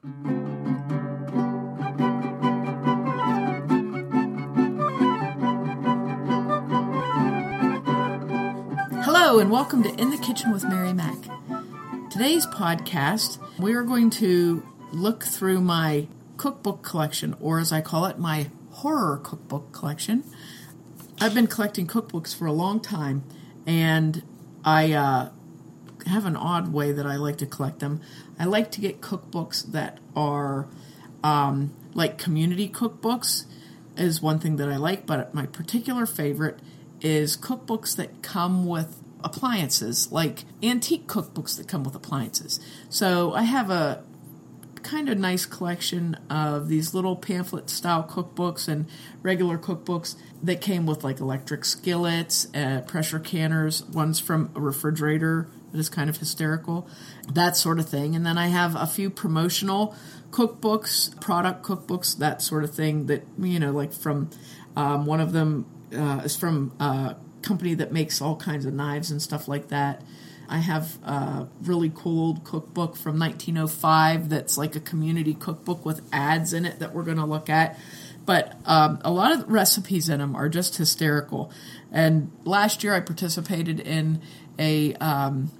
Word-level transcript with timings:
Hello, 0.00 0.12
and 9.40 9.50
welcome 9.50 9.82
to 9.82 9.92
In 10.00 10.10
the 10.10 10.18
Kitchen 10.22 10.52
with 10.52 10.62
Mary 10.68 10.92
Mac. 10.92 11.16
Today's 12.10 12.46
podcast, 12.46 13.38
we 13.58 13.74
are 13.74 13.82
going 13.82 14.10
to 14.10 14.64
look 14.92 15.24
through 15.24 15.62
my 15.62 16.06
cookbook 16.36 16.82
collection, 16.82 17.34
or 17.40 17.58
as 17.58 17.72
I 17.72 17.80
call 17.80 18.04
it, 18.04 18.20
my 18.20 18.50
horror 18.70 19.18
cookbook 19.24 19.72
collection. 19.72 20.22
I've 21.20 21.34
been 21.34 21.48
collecting 21.48 21.88
cookbooks 21.88 22.32
for 22.32 22.46
a 22.46 22.52
long 22.52 22.78
time, 22.78 23.24
and 23.66 24.22
I 24.64 24.92
uh, 24.92 25.30
have 26.08 26.26
an 26.26 26.36
odd 26.36 26.72
way 26.72 26.92
that 26.92 27.06
I 27.06 27.16
like 27.16 27.36
to 27.38 27.46
collect 27.46 27.80
them. 27.80 28.00
I 28.38 28.44
like 28.44 28.70
to 28.72 28.80
get 28.80 29.00
cookbooks 29.00 29.70
that 29.72 29.98
are 30.16 30.66
um, 31.22 31.74
like 31.94 32.18
community 32.18 32.68
cookbooks, 32.68 33.44
is 33.96 34.22
one 34.22 34.38
thing 34.38 34.56
that 34.56 34.68
I 34.68 34.76
like, 34.76 35.06
but 35.06 35.34
my 35.34 35.46
particular 35.46 36.06
favorite 36.06 36.60
is 37.00 37.36
cookbooks 37.36 37.96
that 37.96 38.22
come 38.22 38.66
with 38.66 39.02
appliances, 39.24 40.12
like 40.12 40.44
antique 40.62 41.06
cookbooks 41.06 41.56
that 41.56 41.66
come 41.66 41.84
with 41.84 41.94
appliances. 41.94 42.60
So 42.88 43.32
I 43.32 43.42
have 43.42 43.70
a 43.70 44.04
kind 44.82 45.08
of 45.08 45.18
nice 45.18 45.44
collection 45.44 46.16
of 46.30 46.68
these 46.68 46.94
little 46.94 47.16
pamphlet 47.16 47.68
style 47.68 48.04
cookbooks 48.08 48.68
and 48.68 48.86
regular 49.22 49.58
cookbooks 49.58 50.14
that 50.42 50.60
came 50.60 50.86
with 50.86 51.02
like 51.02 51.20
electric 51.20 51.64
skillets, 51.64 52.46
uh, 52.54 52.80
pressure 52.86 53.18
canners, 53.18 53.84
ones 53.86 54.20
from 54.20 54.50
a 54.54 54.60
refrigerator 54.60 55.48
that 55.72 55.78
is 55.78 55.88
kind 55.88 56.08
of 56.08 56.16
hysterical, 56.16 56.88
that 57.32 57.56
sort 57.56 57.78
of 57.78 57.88
thing. 57.88 58.14
And 58.14 58.24
then 58.24 58.38
I 58.38 58.48
have 58.48 58.74
a 58.74 58.86
few 58.86 59.10
promotional 59.10 59.94
cookbooks, 60.30 61.18
product 61.20 61.62
cookbooks, 61.62 62.18
that 62.18 62.42
sort 62.42 62.64
of 62.64 62.74
thing 62.74 63.06
that, 63.06 63.24
you 63.38 63.58
know, 63.58 63.72
like 63.72 63.92
from 63.92 64.30
um, 64.76 65.06
one 65.06 65.20
of 65.20 65.32
them 65.32 65.66
uh, 65.92 66.22
is 66.24 66.36
from 66.36 66.72
a 66.80 67.16
company 67.42 67.74
that 67.74 67.92
makes 67.92 68.20
all 68.20 68.36
kinds 68.36 68.66
of 68.66 68.74
knives 68.74 69.10
and 69.10 69.20
stuff 69.22 69.48
like 69.48 69.68
that. 69.68 70.02
I 70.48 70.58
have 70.58 70.98
a 71.04 71.46
really 71.62 71.92
cool 71.94 72.20
old 72.20 72.44
cookbook 72.44 72.96
from 72.96 73.18
1905 73.18 74.30
that's 74.30 74.56
like 74.56 74.76
a 74.76 74.80
community 74.80 75.34
cookbook 75.34 75.84
with 75.84 76.00
ads 76.10 76.54
in 76.54 76.64
it 76.64 76.78
that 76.78 76.94
we're 76.94 77.02
going 77.02 77.18
to 77.18 77.26
look 77.26 77.50
at. 77.50 77.78
But 78.24 78.56
um, 78.64 78.98
a 79.04 79.10
lot 79.10 79.32
of 79.32 79.48
recipes 79.48 80.08
in 80.08 80.20
them 80.20 80.34
are 80.34 80.48
just 80.48 80.76
hysterical. 80.76 81.50
And 81.92 82.30
last 82.44 82.82
year 82.82 82.94
I 82.94 83.00
participated 83.00 83.80
in 83.80 84.20
a 84.58 84.94
um, 84.94 85.50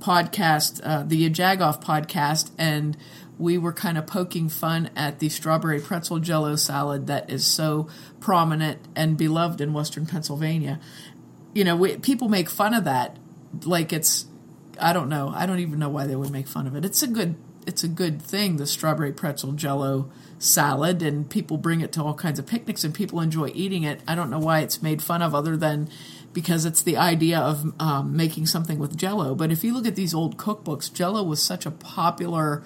podcast, 0.00 0.80
uh, 0.84 1.02
the 1.02 1.28
Jagoff 1.30 1.82
podcast, 1.82 2.50
and 2.58 2.96
we 3.38 3.56
were 3.56 3.72
kind 3.72 3.96
of 3.96 4.06
poking 4.06 4.48
fun 4.48 4.90
at 4.96 5.20
the 5.20 5.28
strawberry 5.28 5.80
pretzel 5.80 6.18
jello 6.18 6.56
salad 6.56 7.06
that 7.06 7.30
is 7.30 7.46
so 7.46 7.88
prominent 8.20 8.80
and 8.96 9.16
beloved 9.16 9.60
in 9.60 9.72
Western 9.72 10.06
Pennsylvania. 10.06 10.80
You 11.54 11.64
know, 11.64 11.76
we, 11.76 11.96
people 11.98 12.28
make 12.28 12.50
fun 12.50 12.74
of 12.74 12.84
that 12.84 13.16
like 13.64 13.92
it's 13.92 14.26
I 14.80 14.92
don't 14.92 15.08
know. 15.08 15.32
I 15.34 15.46
don't 15.46 15.58
even 15.60 15.78
know 15.78 15.88
why 15.88 16.06
they 16.06 16.16
would 16.16 16.30
make 16.30 16.46
fun 16.46 16.66
of 16.66 16.76
it. 16.76 16.84
It's 16.84 17.02
a 17.02 17.06
good 17.06 17.36
it's 17.66 17.84
a 17.84 17.88
good 17.88 18.22
thing, 18.22 18.56
the 18.56 18.66
strawberry 18.66 19.12
pretzel 19.12 19.52
jello 19.52 20.10
salad, 20.38 21.02
and 21.02 21.28
people 21.28 21.56
bring 21.56 21.80
it 21.80 21.92
to 21.92 22.02
all 22.02 22.14
kinds 22.14 22.38
of 22.38 22.46
picnics 22.46 22.84
and 22.84 22.94
people 22.94 23.20
enjoy 23.20 23.50
eating 23.54 23.82
it. 23.82 24.00
I 24.06 24.14
don't 24.14 24.30
know 24.30 24.38
why 24.38 24.60
it's 24.60 24.82
made 24.82 25.02
fun 25.02 25.22
of 25.22 25.34
other 25.34 25.56
than 25.56 25.88
because 26.32 26.64
it's 26.64 26.82
the 26.82 26.96
idea 26.96 27.38
of 27.38 27.72
um, 27.80 28.16
making 28.16 28.46
something 28.46 28.78
with 28.78 28.96
jello. 28.96 29.34
But 29.34 29.50
if 29.50 29.64
you 29.64 29.72
look 29.74 29.86
at 29.86 29.96
these 29.96 30.14
old 30.14 30.36
cookbooks, 30.36 30.92
jello 30.92 31.22
was 31.22 31.42
such 31.42 31.66
a 31.66 31.70
popular 31.70 32.62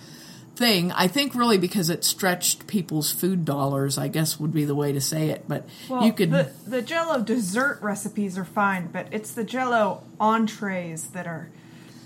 thing. 0.56 0.92
I 0.92 1.08
think 1.08 1.34
really 1.34 1.58
because 1.58 1.88
it 1.88 2.04
stretched 2.04 2.66
people's 2.66 3.10
food 3.10 3.44
dollars, 3.44 3.98
I 3.98 4.08
guess 4.08 4.38
would 4.38 4.52
be 4.52 4.64
the 4.64 4.74
way 4.74 4.92
to 4.92 5.00
say 5.00 5.30
it. 5.30 5.44
But 5.48 5.66
well, 5.88 6.04
you 6.04 6.12
could 6.12 6.30
the, 6.30 6.50
the 6.66 6.82
Jello 6.82 7.22
dessert 7.22 7.78
recipes 7.80 8.36
are 8.36 8.44
fine, 8.44 8.88
but 8.88 9.08
it's 9.10 9.32
the 9.32 9.44
Jello 9.44 10.02
entrees 10.20 11.08
that 11.08 11.26
are 11.26 11.50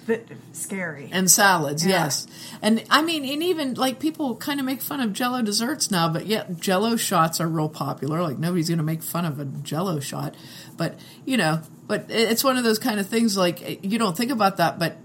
that 0.06 0.26
scary. 0.52 1.08
And 1.12 1.30
salads, 1.30 1.84
yeah. 1.84 2.04
yes. 2.04 2.26
And 2.62 2.84
I 2.90 3.02
mean, 3.02 3.24
and 3.24 3.42
even 3.42 3.74
like 3.74 3.98
people 4.00 4.36
kind 4.36 4.60
of 4.60 4.66
make 4.66 4.82
fun 4.82 5.00
of 5.00 5.12
Jello 5.12 5.42
desserts 5.42 5.90
now, 5.90 6.08
but 6.08 6.26
yet 6.26 6.58
Jello 6.58 6.96
shots 6.96 7.40
are 7.40 7.48
real 7.48 7.68
popular. 7.68 8.22
Like 8.22 8.38
nobody's 8.38 8.68
going 8.68 8.78
to 8.78 8.84
make 8.84 9.02
fun 9.02 9.24
of 9.24 9.38
a 9.40 9.44
Jello 9.44 10.00
shot, 10.00 10.34
but 10.76 10.98
you 11.24 11.36
know, 11.36 11.60
but 11.86 12.06
it's 12.08 12.42
one 12.42 12.56
of 12.56 12.64
those 12.64 12.78
kind 12.78 13.00
of 13.00 13.06
things. 13.06 13.36
Like 13.36 13.84
you 13.84 13.98
don't 13.98 14.16
think 14.16 14.30
about 14.30 14.58
that, 14.58 14.78
but 14.78 14.96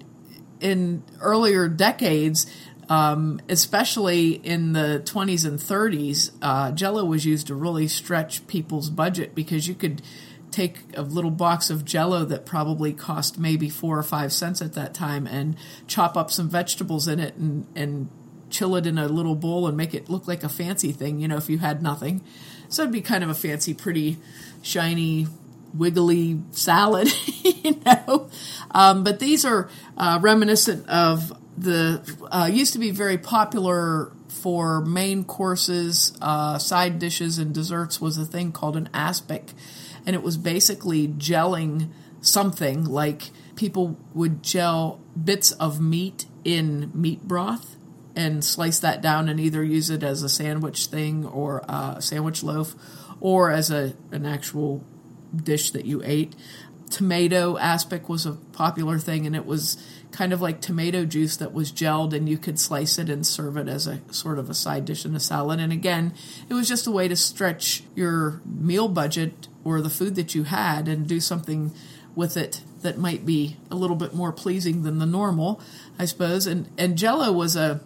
in 0.59 1.03
earlier 1.19 1.67
decades 1.67 2.45
um, 2.91 3.39
especially 3.47 4.31
in 4.31 4.73
the 4.73 5.01
20s 5.05 5.45
and 5.47 5.57
30s, 5.57 6.31
uh, 6.41 6.73
Jello 6.73 7.05
was 7.05 7.25
used 7.25 7.47
to 7.47 7.55
really 7.55 7.87
stretch 7.87 8.45
people's 8.47 8.89
budget 8.89 9.33
because 9.33 9.65
you 9.65 9.75
could 9.75 10.01
take 10.51 10.77
a 10.95 11.01
little 11.01 11.31
box 11.31 11.69
of 11.69 11.85
Jello 11.85 12.25
that 12.25 12.45
probably 12.45 12.93
cost 12.93 13.39
maybe 13.39 13.69
four 13.69 13.97
or 13.97 14.03
five 14.03 14.33
cents 14.33 14.61
at 14.61 14.73
that 14.73 14.93
time 14.93 15.25
and 15.25 15.55
chop 15.87 16.17
up 16.17 16.29
some 16.29 16.49
vegetables 16.49 17.07
in 17.07 17.19
it 17.19 17.35
and 17.35 17.65
and 17.75 18.09
chill 18.49 18.75
it 18.75 18.85
in 18.85 18.97
a 18.97 19.07
little 19.07 19.35
bowl 19.35 19.65
and 19.65 19.77
make 19.77 19.93
it 19.93 20.09
look 20.09 20.27
like 20.27 20.43
a 20.43 20.49
fancy 20.49 20.91
thing. 20.91 21.19
You 21.19 21.27
know, 21.27 21.37
if 21.37 21.49
you 21.49 21.59
had 21.59 21.81
nothing, 21.81 22.21
so 22.67 22.83
it'd 22.83 22.91
be 22.91 23.01
kind 23.01 23.23
of 23.23 23.29
a 23.29 23.33
fancy, 23.33 23.73
pretty, 23.73 24.17
shiny 24.61 25.27
wiggly 25.73 26.41
salad, 26.51 27.09
you 27.43 27.79
know. 27.85 28.29
Um, 28.71 29.03
but 29.03 29.19
these 29.19 29.45
are 29.45 29.69
uh, 29.97 30.19
reminiscent 30.21 30.87
of 30.89 31.31
the 31.57 32.01
uh, 32.31 32.49
used 32.51 32.73
to 32.73 32.79
be 32.79 32.91
very 32.91 33.17
popular 33.17 34.11
for 34.27 34.81
main 34.81 35.23
courses, 35.23 36.17
uh, 36.21 36.57
side 36.57 36.99
dishes, 36.99 37.37
and 37.37 37.53
desserts 37.53 38.01
was 38.01 38.17
a 38.17 38.25
thing 38.25 38.51
called 38.51 38.77
an 38.77 38.89
aspic, 38.93 39.51
and 40.05 40.15
it 40.15 40.23
was 40.23 40.37
basically 40.37 41.07
gelling 41.07 41.89
something 42.21 42.85
like 42.85 43.31
people 43.55 43.97
would 44.13 44.43
gel 44.43 45.01
bits 45.21 45.51
of 45.53 45.81
meat 45.81 46.25
in 46.43 46.91
meat 46.93 47.23
broth 47.23 47.75
and 48.15 48.43
slice 48.43 48.79
that 48.79 49.01
down 49.01 49.29
and 49.29 49.39
either 49.39 49.63
use 49.63 49.89
it 49.89 50.03
as 50.03 50.21
a 50.21 50.29
sandwich 50.29 50.87
thing 50.87 51.25
or 51.25 51.63
a 51.67 51.97
sandwich 51.99 52.43
loaf 52.43 52.75
or 53.19 53.51
as 53.51 53.71
a 53.71 53.93
an 54.11 54.25
actual 54.25 54.83
dish 55.35 55.71
that 55.71 55.85
you 55.85 56.01
ate. 56.03 56.35
Tomato 56.89 57.57
aspic 57.57 58.09
was 58.09 58.25
a 58.25 58.33
popular 58.33 58.99
thing, 58.99 59.25
and 59.25 59.35
it 59.35 59.45
was 59.45 59.77
kind 60.11 60.33
of 60.33 60.41
like 60.41 60.61
tomato 60.61 61.05
juice 61.05 61.37
that 61.37 61.53
was 61.53 61.71
gelled 61.71 62.13
and 62.13 62.27
you 62.27 62.37
could 62.37 62.59
slice 62.59 62.99
it 62.99 63.09
and 63.09 63.25
serve 63.25 63.57
it 63.57 63.67
as 63.67 63.87
a 63.87 64.01
sort 64.11 64.37
of 64.37 64.49
a 64.49 64.53
side 64.53 64.85
dish 64.85 65.05
in 65.05 65.15
a 65.15 65.19
salad. 65.19 65.59
And 65.59 65.71
again, 65.71 66.13
it 66.49 66.53
was 66.53 66.67
just 66.67 66.87
a 66.87 66.91
way 66.91 67.07
to 67.07 67.15
stretch 67.15 67.83
your 67.95 68.41
meal 68.45 68.87
budget 68.87 69.47
or 69.63 69.81
the 69.81 69.89
food 69.89 70.15
that 70.15 70.35
you 70.35 70.43
had 70.43 70.87
and 70.87 71.07
do 71.07 71.19
something 71.19 71.71
with 72.15 72.35
it 72.35 72.61
that 72.81 72.97
might 72.97 73.25
be 73.25 73.57
a 73.69 73.75
little 73.75 73.95
bit 73.95 74.13
more 74.13 74.31
pleasing 74.31 74.83
than 74.83 74.99
the 74.99 75.05
normal, 75.05 75.61
I 75.97 76.05
suppose. 76.05 76.45
And 76.47 76.69
and 76.77 76.97
Jello 76.97 77.31
was 77.31 77.55
a 77.55 77.81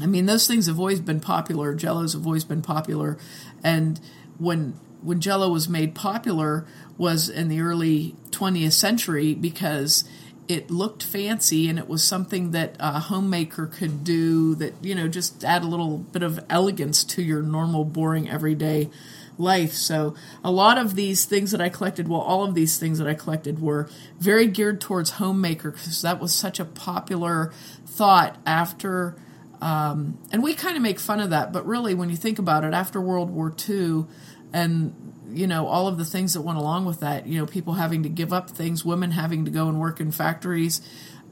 I 0.00 0.06
mean, 0.06 0.26
those 0.26 0.48
things 0.48 0.66
have 0.66 0.80
always 0.80 1.00
been 1.00 1.20
popular. 1.20 1.74
Jellos 1.74 2.14
have 2.14 2.26
always 2.26 2.44
been 2.44 2.62
popular, 2.62 3.18
and 3.62 4.00
when 4.38 4.78
when 5.02 5.20
Jello 5.20 5.50
was 5.50 5.68
made 5.68 5.94
popular 5.94 6.66
was 6.96 7.28
in 7.28 7.48
the 7.48 7.60
early 7.60 8.16
20th 8.30 8.72
century 8.72 9.34
because 9.34 10.04
it 10.46 10.70
looked 10.70 11.02
fancy 11.02 11.68
and 11.68 11.78
it 11.78 11.88
was 11.88 12.04
something 12.04 12.50
that 12.50 12.76
a 12.78 13.00
homemaker 13.00 13.66
could 13.66 14.04
do 14.04 14.54
that 14.54 14.74
you 14.82 14.94
know 14.94 15.08
just 15.08 15.44
add 15.44 15.62
a 15.62 15.66
little 15.66 15.98
bit 15.98 16.22
of 16.22 16.38
elegance 16.50 17.02
to 17.04 17.22
your 17.22 17.42
normal 17.42 17.84
boring 17.84 18.28
everyday 18.28 18.90
life. 19.38 19.72
So 19.72 20.14
a 20.42 20.50
lot 20.50 20.78
of 20.78 20.94
these 20.94 21.24
things 21.24 21.50
that 21.50 21.60
i 21.60 21.68
collected 21.68 22.08
well 22.08 22.20
all 22.20 22.44
of 22.44 22.54
these 22.54 22.78
things 22.78 22.98
that 22.98 23.06
i 23.06 23.14
collected 23.14 23.60
were 23.60 23.88
very 24.18 24.46
geared 24.46 24.80
towards 24.80 25.10
homemaker 25.10 25.70
because 25.70 26.02
that 26.02 26.20
was 26.20 26.34
such 26.34 26.60
a 26.60 26.64
popular 26.64 27.52
thought 27.86 28.36
after 28.46 29.16
um, 29.60 30.18
and 30.30 30.42
we 30.42 30.54
kind 30.54 30.76
of 30.76 30.82
make 30.82 30.98
fun 30.98 31.20
of 31.20 31.30
that 31.30 31.52
but 31.52 31.66
really 31.66 31.94
when 31.94 32.10
you 32.10 32.16
think 32.16 32.38
about 32.38 32.64
it 32.64 32.74
after 32.74 33.00
world 33.00 33.30
war 33.30 33.54
ii 33.68 34.04
and 34.52 35.13
you 35.34 35.46
know 35.46 35.66
all 35.66 35.88
of 35.88 35.98
the 35.98 36.04
things 36.04 36.34
that 36.34 36.42
went 36.42 36.58
along 36.58 36.84
with 36.84 37.00
that 37.00 37.26
you 37.26 37.38
know 37.38 37.46
people 37.46 37.74
having 37.74 38.02
to 38.02 38.08
give 38.08 38.32
up 38.32 38.50
things 38.50 38.84
women 38.84 39.10
having 39.10 39.44
to 39.44 39.50
go 39.50 39.68
and 39.68 39.80
work 39.80 40.00
in 40.00 40.10
factories 40.10 40.80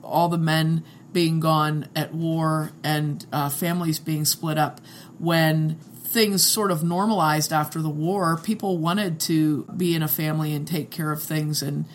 all 0.03 0.29
the 0.29 0.39
men 0.39 0.85
being 1.13 1.41
gone 1.41 1.89
at 1.95 2.15
war 2.15 2.71
and 2.83 3.25
uh, 3.33 3.49
families 3.49 3.99
being 3.99 4.25
split 4.25 4.59
up. 4.59 4.81
When 5.19 5.77
things 6.05 6.45
sort 6.45 6.71
of 6.71 6.83
normalized 6.83 7.53
after 7.53 7.81
the 7.81 7.89
war 7.89 8.37
people 8.37 8.77
wanted 8.77 9.19
to 9.19 9.65
be 9.77 9.95
in 9.95 10.03
a 10.03 10.09
family 10.09 10.53
and 10.53 10.69
take 10.69 10.91
care 10.91 11.11
of 11.11 11.23
things 11.23 11.63
and 11.63 11.87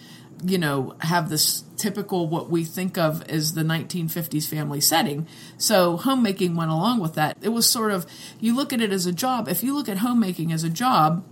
you 0.44 0.57
know 0.57 0.95
have 1.01 1.30
this 1.30 1.63
typical 1.75 2.27
what 2.27 2.50
we 2.50 2.63
think 2.63 2.98
of 2.98 3.21
as 3.30 3.54
the 3.54 3.62
1950s 3.62 4.48
family 4.48 4.81
setting. 4.81 5.27
So 5.57 5.98
homemaking 5.98 6.56
went 6.56 6.71
along 6.71 7.00
with 7.00 7.13
that. 7.13 7.38
It 7.42 7.50
was 7.50 7.69
sort 7.69 7.92
of 7.92 8.06
you 8.39 8.56
look 8.56 8.74
at 8.74 8.81
it 8.81 8.92
as 8.92 9.06
a 9.06 9.12
job. 9.12 9.48
If 9.48 9.63
you 9.63 9.75
look 9.75 9.89
at 9.89 9.98
homemaking 9.98 10.51
as 10.51 10.63
a 10.63 10.69
job 10.69 11.24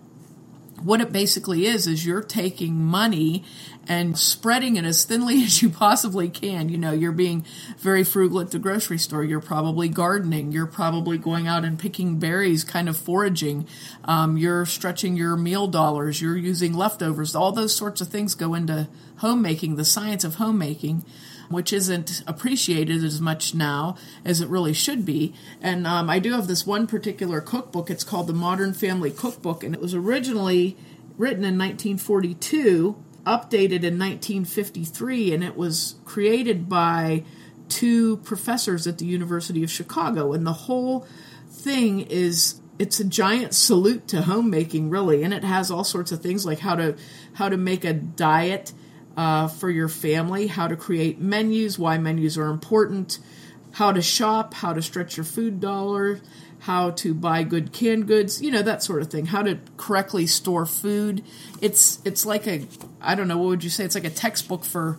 what 0.83 1.01
it 1.01 1.11
basically 1.11 1.65
is 1.65 1.87
is 1.87 2.05
you're 2.05 2.21
taking 2.21 2.83
money 2.83 3.43
and 3.87 4.17
spreading 4.17 4.77
it 4.77 4.85
as 4.85 5.03
thinly 5.03 5.43
as 5.43 5.61
you 5.61 5.69
possibly 5.69 6.29
can. 6.29 6.69
You 6.69 6.77
know, 6.77 6.91
you're 6.91 7.11
being 7.11 7.45
very 7.77 8.03
frugal 8.03 8.41
at 8.41 8.51
the 8.51 8.59
grocery 8.59 8.97
store. 8.97 9.23
You're 9.23 9.39
probably 9.39 9.89
gardening. 9.89 10.51
You're 10.51 10.65
probably 10.65 11.17
going 11.17 11.47
out 11.47 11.65
and 11.65 11.77
picking 11.77 12.19
berries, 12.19 12.63
kind 12.63 12.89
of 12.89 12.97
foraging. 12.97 13.67
Um, 14.03 14.37
you're 14.37 14.65
stretching 14.65 15.15
your 15.15 15.35
meal 15.35 15.67
dollars. 15.67 16.21
You're 16.21 16.37
using 16.37 16.73
leftovers. 16.73 17.35
All 17.35 17.51
those 17.51 17.75
sorts 17.75 18.01
of 18.01 18.07
things 18.09 18.35
go 18.35 18.53
into 18.53 18.87
homemaking, 19.17 19.75
the 19.75 19.85
science 19.85 20.23
of 20.23 20.35
homemaking 20.35 21.05
which 21.49 21.71
isn't 21.73 22.23
appreciated 22.27 23.03
as 23.03 23.21
much 23.21 23.53
now 23.53 23.95
as 24.23 24.41
it 24.41 24.49
really 24.49 24.73
should 24.73 25.05
be. 25.05 25.33
And 25.61 25.85
um, 25.85 26.09
I 26.09 26.19
do 26.19 26.31
have 26.33 26.47
this 26.47 26.65
one 26.65 26.87
particular 26.87 27.41
cookbook. 27.41 27.89
It's 27.89 28.03
called 28.03 28.27
the 28.27 28.33
Modern 28.33 28.73
Family 28.73 29.11
Cookbook, 29.11 29.63
and 29.63 29.73
it 29.73 29.81
was 29.81 29.93
originally 29.93 30.77
written 31.17 31.43
in 31.43 31.57
1942, 31.57 32.95
updated 33.25 33.83
in 33.83 33.97
1953, 33.97 35.33
and 35.33 35.43
it 35.43 35.55
was 35.55 35.95
created 36.05 36.67
by 36.67 37.23
two 37.69 38.17
professors 38.17 38.85
at 38.85 38.97
the 38.97 39.05
University 39.05 39.63
of 39.63 39.71
Chicago. 39.71 40.33
And 40.33 40.45
the 40.45 40.53
whole 40.53 41.07
thing 41.49 42.01
is 42.01 42.61
it's 42.77 42.99
a 42.99 43.05
giant 43.05 43.53
salute 43.53 44.07
to 44.09 44.23
homemaking 44.23 44.89
really 44.89 45.23
and 45.23 45.33
it 45.33 45.43
has 45.43 45.71
all 45.71 45.83
sorts 45.83 46.11
of 46.11 46.21
things 46.21 46.45
like 46.45 46.59
how 46.59 46.75
to 46.75 46.95
how 47.33 47.47
to 47.47 47.57
make 47.57 47.85
a 47.85 47.93
diet 47.93 48.73
uh, 49.17 49.47
for 49.47 49.69
your 49.69 49.89
family, 49.89 50.47
how 50.47 50.67
to 50.67 50.75
create 50.75 51.19
menus, 51.19 51.79
why 51.79 51.97
menus 51.97 52.37
are 52.37 52.47
important, 52.47 53.19
how 53.73 53.91
to 53.91 54.01
shop, 54.01 54.53
how 54.53 54.73
to 54.73 54.81
stretch 54.81 55.17
your 55.17 55.23
food 55.23 55.59
dollar, 55.59 56.19
how 56.59 56.91
to 56.91 57.13
buy 57.13 57.43
good 57.43 57.71
canned 57.71 58.07
goods, 58.07 58.41
you 58.41 58.49
know 58.49 58.61
that 58.61 58.81
sort 58.81 59.01
of 59.01 59.09
thing. 59.09 59.27
How 59.27 59.43
to 59.43 59.59
correctly 59.77 60.25
store 60.27 60.65
food. 60.65 61.23
It's 61.61 61.99
it's 62.05 62.25
like 62.25 62.47
a 62.47 62.65
I 63.01 63.15
don't 63.15 63.27
know 63.27 63.37
what 63.37 63.47
would 63.47 63.63
you 63.63 63.69
say? 63.69 63.85
It's 63.85 63.95
like 63.95 64.05
a 64.05 64.09
textbook 64.09 64.65
for. 64.65 64.97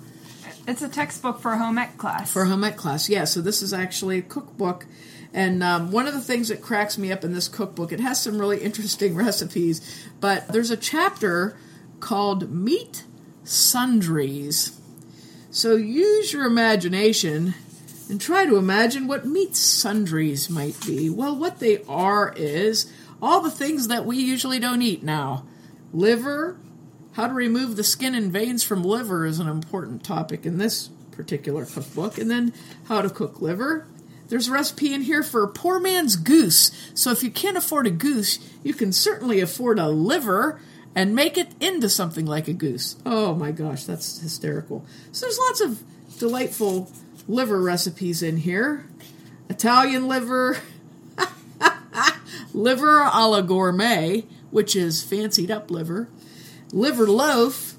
It's 0.69 0.83
a 0.83 0.89
textbook 0.89 1.41
for 1.41 1.53
a 1.53 1.59
home 1.59 1.79
ec 1.79 1.97
class. 1.97 2.31
For 2.33 2.45
home 2.45 2.65
ec 2.65 2.77
class, 2.77 3.09
yeah. 3.09 3.25
So 3.25 3.41
this 3.41 3.63
is 3.63 3.73
actually 3.73 4.19
a 4.19 4.23
cookbook. 4.23 4.87
And 5.33 5.63
um, 5.63 5.91
one 5.91 6.07
of 6.07 6.15
the 6.15 6.21
things 6.21 6.49
that 6.49 6.63
cracks 6.63 6.97
me 6.97 7.13
up 7.13 7.25
in 7.25 7.33
this 7.33 7.49
cookbook, 7.49 7.93
it 7.93 8.01
has 8.01 8.23
some 8.23 8.39
really 8.39 8.59
interesting 8.59 9.15
recipes, 9.17 9.81
but 10.21 10.49
there's 10.49 10.71
a 10.71 10.77
chapter 10.77 11.57
called 12.01 12.51
Meat 12.51 13.05
sundries. 13.47 14.79
So 15.51 15.77
use 15.77 16.33
your 16.33 16.45
imagination 16.45 17.55
and 18.11 18.21
try 18.21 18.45
to 18.47 18.57
imagine 18.57 19.07
what 19.07 19.27
meat 19.27 19.57
sundries 19.57 20.51
might 20.51 20.79
be. 20.87 21.09
Well, 21.09 21.37
what 21.37 21.61
they 21.61 21.83
are 21.89 22.33
is 22.37 22.93
all 23.23 23.41
the 23.41 23.51
things 23.51 23.89
that 23.89 24.05
we 24.05 24.19
usually 24.19 24.59
don't 24.59 24.83
eat 24.83 25.03
now. 25.03 25.47
Liver, 25.93 26.59
how 27.13 27.29
to 27.29 27.33
remove 27.33 27.77
the 27.77 27.85
skin 27.85 28.15
and 28.15 28.31
veins 28.31 28.63
from 28.63 28.85
liver 28.85 29.25
is 29.25 29.41
an 29.41 29.49
important 29.49 30.05
topic 30.05 30.45
in 30.45 30.59
this 30.59 30.89
particular 31.11 31.65
cookbook. 31.65 32.19
And 32.19 32.31
then 32.31 32.53
how 32.89 33.01
to 33.01 33.11
cook 33.11 33.41
liver. 33.41 33.87
There's 34.29 34.49
a 34.49 34.53
recipe 34.53 34.93
in 34.93 35.03
here 35.03 35.23
for 35.23 35.47
poor 35.47 35.81
man's 35.81 36.17
goose. 36.17 36.71
So 36.95 37.11
if 37.13 37.23
you 37.23 37.31
can't 37.31 37.57
afford 37.57 37.87
a 37.87 37.91
goose, 37.91 38.39
you 38.63 38.75
can 38.75 38.93
certainly 38.93 39.41
afford 39.41 39.79
a 39.79 39.89
liver 39.89 40.61
and 40.97 41.15
make 41.15 41.37
it 41.37 41.49
into 41.61 41.91
something 41.91 42.25
like 42.25 42.49
a 42.49 42.55
goose. 42.55 42.97
Oh 43.05 43.35
my 43.35 43.53
gosh, 43.53 43.85
that's 43.85 44.19
hysterical. 44.19 44.85
So 45.13 45.27
there's 45.27 45.39
lots 45.39 45.61
of 45.61 45.85
delightful 46.19 46.91
liver 47.29 47.61
recipes 47.61 48.23
in 48.23 48.39
here. 48.39 48.89
Italian 49.51 50.09
liver, 50.09 50.59
liver 52.55 53.03
a 53.03 53.29
la 53.29 53.43
gourmet, 53.43 54.25
which 54.51 54.75
is 54.75 55.05
fancied 55.05 55.51
up 55.51 55.71
liver, 55.71 56.09
liver 56.73 57.07
loaf, 57.07 57.75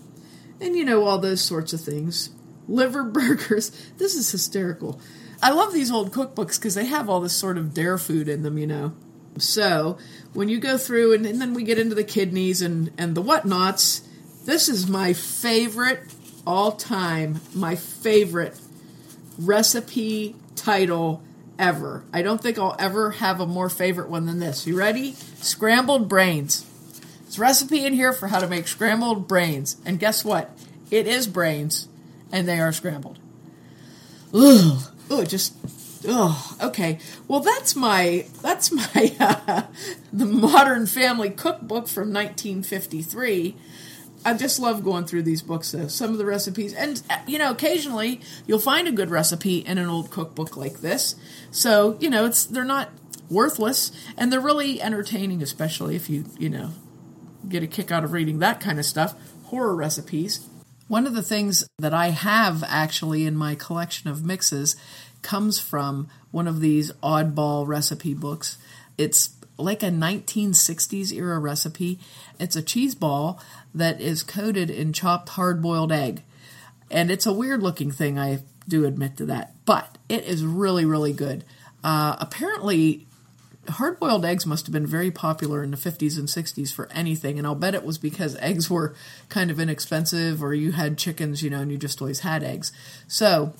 and 0.61 0.75
you 0.75 0.85
know, 0.85 1.03
all 1.03 1.17
those 1.17 1.41
sorts 1.41 1.73
of 1.73 1.81
things. 1.81 2.29
Liver 2.67 3.03
burgers. 3.11 3.71
This 3.97 4.13
is 4.13 4.31
hysterical. 4.31 5.01
I 5.41 5.51
love 5.51 5.73
these 5.73 5.91
old 5.91 6.11
cookbooks 6.11 6.59
because 6.59 6.75
they 6.75 6.85
have 6.85 7.09
all 7.09 7.19
this 7.19 7.33
sort 7.33 7.57
of 7.57 7.73
dare 7.73 7.97
food 7.97 8.29
in 8.29 8.43
them, 8.43 8.59
you 8.59 8.67
know. 8.67 8.93
So 9.39 9.97
when 10.33 10.49
you 10.49 10.59
go 10.59 10.77
through, 10.77 11.13
and, 11.13 11.25
and 11.25 11.41
then 11.41 11.53
we 11.53 11.63
get 11.63 11.79
into 11.79 11.95
the 11.95 12.03
kidneys 12.03 12.61
and, 12.61 12.91
and 12.97 13.15
the 13.15 13.21
whatnots, 13.21 14.01
this 14.45 14.69
is 14.69 14.87
my 14.87 15.13
favorite 15.13 16.01
all 16.45 16.71
time, 16.71 17.41
my 17.53 17.75
favorite 17.75 18.59
recipe 19.37 20.35
title 20.55 21.21
ever. 21.59 22.03
I 22.13 22.21
don't 22.21 22.41
think 22.41 22.57
I'll 22.57 22.75
ever 22.79 23.11
have 23.11 23.39
a 23.39 23.45
more 23.45 23.69
favorite 23.69 24.09
one 24.09 24.25
than 24.25 24.39
this. 24.39 24.65
You 24.65 24.77
ready? 24.77 25.13
Scrambled 25.41 26.07
brains. 26.07 26.65
A 27.35 27.41
recipe 27.41 27.85
in 27.85 27.93
here 27.93 28.13
for 28.13 28.27
how 28.27 28.39
to 28.39 28.47
make 28.47 28.67
scrambled 28.67 29.27
brains. 29.27 29.77
And 29.85 29.99
guess 29.99 30.23
what? 30.23 30.49
It 30.89 31.07
is 31.07 31.27
brains, 31.27 31.87
and 32.31 32.47
they 32.47 32.59
are 32.59 32.71
scrambled. 32.71 33.19
Ugh. 34.33 34.81
Oh, 35.09 35.21
it 35.21 35.29
just 35.29 35.53
Oh, 36.09 36.55
okay. 36.63 36.99
Well, 37.27 37.41
that's 37.41 37.75
my 37.75 38.25
that's 38.41 38.71
my 38.71 39.15
uh, 39.19 39.63
the 40.13 40.25
Modern 40.25 40.85
Family 40.85 41.29
Cookbook 41.29 41.87
from 41.87 42.13
1953. 42.13 43.55
I 44.25 44.33
just 44.33 44.59
love 44.59 44.83
going 44.83 45.05
through 45.05 45.23
these 45.23 45.41
books. 45.41 45.71
Though 45.71 45.87
some 45.87 46.11
of 46.11 46.17
the 46.17 46.25
recipes, 46.25 46.73
and 46.73 47.01
uh, 47.09 47.19
you 47.27 47.37
know, 47.37 47.51
occasionally 47.51 48.21
you'll 48.45 48.59
find 48.59 48.87
a 48.87 48.91
good 48.91 49.09
recipe 49.09 49.57
in 49.57 49.77
an 49.77 49.87
old 49.87 50.09
cookbook 50.09 50.55
like 50.55 50.79
this. 50.79 51.15
So 51.51 51.97
you 51.99 52.09
know, 52.09 52.25
it's 52.25 52.45
they're 52.45 52.63
not 52.63 52.89
worthless, 53.29 53.91
and 54.17 54.31
they're 54.31 54.39
really 54.39 54.81
entertaining, 54.81 55.43
especially 55.43 55.97
if 55.97 56.09
you 56.09 56.25
you 56.39 56.49
know 56.49 56.71
get 57.49 57.63
a 57.63 57.67
kick 57.67 57.91
out 57.91 58.05
of 58.05 58.13
reading 58.13 58.39
that 58.39 58.61
kind 58.61 58.79
of 58.79 58.85
stuff. 58.85 59.13
Horror 59.45 59.75
recipes. 59.75 60.47
One 60.87 61.05
of 61.05 61.13
the 61.13 61.23
things 61.23 61.67
that 61.79 61.93
I 61.93 62.09
have 62.09 62.63
actually 62.65 63.25
in 63.25 63.35
my 63.35 63.55
collection 63.55 64.09
of 64.09 64.23
mixes 64.23 64.77
comes 65.21 65.59
from 65.59 66.09
one 66.31 66.47
of 66.47 66.61
these 66.61 66.91
oddball 67.03 67.67
recipe 67.67 68.13
books. 68.13 68.57
It's 68.97 69.35
like 69.57 69.83
a 69.83 69.87
1960s 69.87 71.11
era 71.11 71.39
recipe. 71.39 71.99
It's 72.39 72.55
a 72.55 72.61
cheese 72.61 72.95
ball 72.95 73.41
that 73.73 73.99
is 73.99 74.23
coated 74.23 74.69
in 74.69 74.93
chopped 74.93 75.29
hard 75.29 75.61
boiled 75.61 75.91
egg. 75.91 76.23
And 76.89 77.11
it's 77.11 77.25
a 77.25 77.33
weird 77.33 77.61
looking 77.61 77.91
thing, 77.91 78.17
I 78.17 78.39
do 78.67 78.85
admit 78.85 79.17
to 79.17 79.25
that. 79.25 79.53
But 79.65 79.97
it 80.07 80.23
is 80.23 80.45
really, 80.45 80.85
really 80.85 81.13
good. 81.13 81.43
Uh, 81.83 82.15
apparently, 82.19 83.07
hard 83.69 83.99
boiled 83.99 84.25
eggs 84.25 84.45
must 84.45 84.65
have 84.65 84.73
been 84.73 84.87
very 84.87 85.11
popular 85.11 85.63
in 85.63 85.71
the 85.71 85.77
50s 85.77 86.17
and 86.17 86.27
60s 86.27 86.73
for 86.73 86.87
anything. 86.91 87.37
And 87.37 87.45
I'll 87.45 87.55
bet 87.55 87.75
it 87.75 87.83
was 87.83 87.97
because 87.97 88.35
eggs 88.39 88.69
were 88.69 88.95
kind 89.29 89.51
of 89.51 89.59
inexpensive 89.59 90.43
or 90.43 90.53
you 90.53 90.71
had 90.71 90.97
chickens, 90.97 91.43
you 91.43 91.49
know, 91.49 91.61
and 91.61 91.71
you 91.71 91.77
just 91.77 92.01
always 92.01 92.21
had 92.21 92.43
eggs. 92.43 92.71
So, 93.07 93.53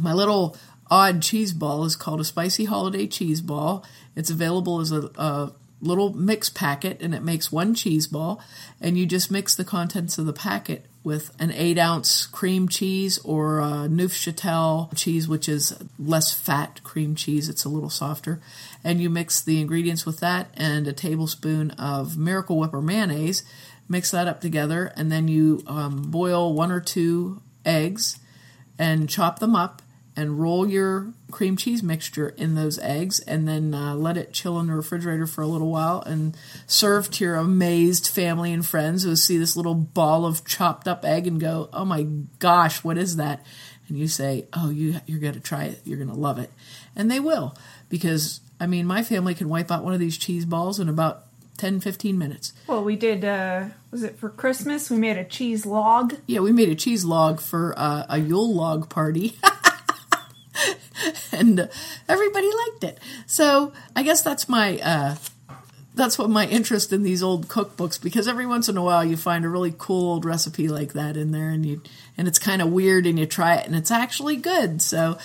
my 0.00 0.12
little 0.12 0.56
odd 0.90 1.22
cheese 1.22 1.52
ball 1.52 1.84
is 1.84 1.96
called 1.96 2.20
a 2.20 2.24
spicy 2.24 2.64
holiday 2.64 3.06
cheese 3.06 3.40
ball. 3.40 3.84
It's 4.16 4.30
available 4.30 4.80
as 4.80 4.92
a, 4.92 5.10
a 5.16 5.52
little 5.80 6.14
mix 6.14 6.48
packet 6.48 7.00
and 7.00 7.14
it 7.14 7.22
makes 7.22 7.52
one 7.52 7.74
cheese 7.74 8.06
ball. 8.06 8.40
And 8.80 8.96
you 8.98 9.06
just 9.06 9.30
mix 9.30 9.54
the 9.54 9.64
contents 9.64 10.18
of 10.18 10.26
the 10.26 10.32
packet 10.32 10.86
with 11.02 11.30
an 11.38 11.52
eight 11.52 11.78
ounce 11.78 12.26
cream 12.26 12.68
cheese 12.68 13.18
or 13.18 13.60
a 13.60 13.88
Neufchâtel 13.88 14.96
cheese, 14.96 15.28
which 15.28 15.48
is 15.48 15.76
less 15.98 16.32
fat 16.32 16.82
cream 16.82 17.14
cheese. 17.14 17.48
It's 17.48 17.64
a 17.64 17.68
little 17.68 17.90
softer. 17.90 18.40
And 18.82 19.00
you 19.00 19.10
mix 19.10 19.42
the 19.42 19.60
ingredients 19.60 20.06
with 20.06 20.20
that 20.20 20.48
and 20.54 20.88
a 20.88 20.92
tablespoon 20.92 21.72
of 21.72 22.16
Miracle 22.16 22.58
Whip 22.58 22.72
or 22.72 22.82
mayonnaise. 22.82 23.42
Mix 23.86 24.10
that 24.12 24.26
up 24.26 24.40
together 24.40 24.92
and 24.96 25.12
then 25.12 25.28
you 25.28 25.62
um, 25.66 26.10
boil 26.10 26.54
one 26.54 26.72
or 26.72 26.80
two 26.80 27.42
eggs 27.66 28.18
and 28.78 29.08
chop 29.08 29.38
them 29.38 29.54
up 29.54 29.82
and 30.16 30.40
roll 30.40 30.68
your 30.68 31.12
cream 31.30 31.56
cheese 31.56 31.82
mixture 31.82 32.28
in 32.30 32.54
those 32.54 32.78
eggs 32.78 33.18
and 33.20 33.48
then 33.48 33.74
uh, 33.74 33.94
let 33.94 34.16
it 34.16 34.32
chill 34.32 34.60
in 34.60 34.68
the 34.68 34.74
refrigerator 34.74 35.26
for 35.26 35.42
a 35.42 35.46
little 35.46 35.70
while 35.70 36.02
and 36.02 36.36
serve 36.66 37.10
to 37.10 37.24
your 37.24 37.34
amazed 37.34 38.08
family 38.08 38.52
and 38.52 38.64
friends 38.64 39.02
who 39.02 39.16
see 39.16 39.36
this 39.36 39.56
little 39.56 39.74
ball 39.74 40.24
of 40.24 40.44
chopped 40.44 40.86
up 40.86 41.04
egg 41.04 41.26
and 41.26 41.40
go, 41.40 41.68
oh 41.72 41.84
my 41.84 42.04
gosh, 42.38 42.84
what 42.84 42.96
is 42.96 43.16
that? 43.16 43.44
And 43.88 43.98
you 43.98 44.06
say, 44.06 44.46
oh, 44.52 44.70
you, 44.70 45.00
you're 45.06 45.20
going 45.20 45.34
to 45.34 45.40
try 45.40 45.64
it. 45.64 45.80
You're 45.84 45.98
going 45.98 46.08
to 46.08 46.14
love 46.14 46.38
it. 46.38 46.50
And 46.94 47.10
they 47.10 47.20
will 47.20 47.56
because, 47.88 48.40
I 48.60 48.66
mean, 48.66 48.86
my 48.86 49.02
family 49.02 49.34
can 49.34 49.48
wipe 49.48 49.70
out 49.70 49.84
one 49.84 49.94
of 49.94 50.00
these 50.00 50.16
cheese 50.16 50.44
balls 50.44 50.78
in 50.78 50.88
about 50.88 51.26
10, 51.58 51.80
15 51.80 52.16
minutes. 52.16 52.52
Well, 52.66 52.84
we 52.84 52.96
did, 52.96 53.24
uh, 53.24 53.66
was 53.90 54.02
it 54.02 54.16
for 54.16 54.28
Christmas? 54.28 54.90
We 54.90 54.96
made 54.96 55.18
a 55.18 55.24
cheese 55.24 55.66
log. 55.66 56.14
Yeah, 56.26 56.40
we 56.40 56.52
made 56.52 56.68
a 56.68 56.74
cheese 56.74 57.04
log 57.04 57.40
for 57.40 57.74
uh, 57.76 58.06
a 58.08 58.18
Yule 58.18 58.54
log 58.54 58.88
party. 58.88 59.38
and 61.32 61.68
everybody 62.08 62.50
liked 62.52 62.84
it. 62.84 62.98
So 63.26 63.72
I 63.94 64.02
guess 64.02 64.22
that's 64.22 64.48
my 64.48 64.78
uh, 64.78 65.16
that's 65.94 66.18
what 66.18 66.28
my 66.28 66.46
interest 66.46 66.92
in 66.92 67.02
these 67.02 67.22
old 67.22 67.48
cookbooks 67.48 68.02
because 68.02 68.26
every 68.26 68.46
once 68.46 68.68
in 68.68 68.76
a 68.76 68.82
while 68.82 69.04
you 69.04 69.16
find 69.16 69.44
a 69.44 69.48
really 69.48 69.74
cool 69.76 70.12
old 70.12 70.24
recipe 70.24 70.68
like 70.68 70.92
that 70.92 71.16
in 71.16 71.30
there 71.30 71.50
and 71.50 71.64
you 71.64 71.80
and 72.18 72.26
it's 72.26 72.38
kind 72.38 72.60
of 72.60 72.72
weird 72.72 73.06
and 73.06 73.18
you 73.18 73.26
try 73.26 73.54
it 73.54 73.66
and 73.66 73.76
it's 73.76 73.90
actually 73.90 74.36
good. 74.36 74.82
So 74.82 75.18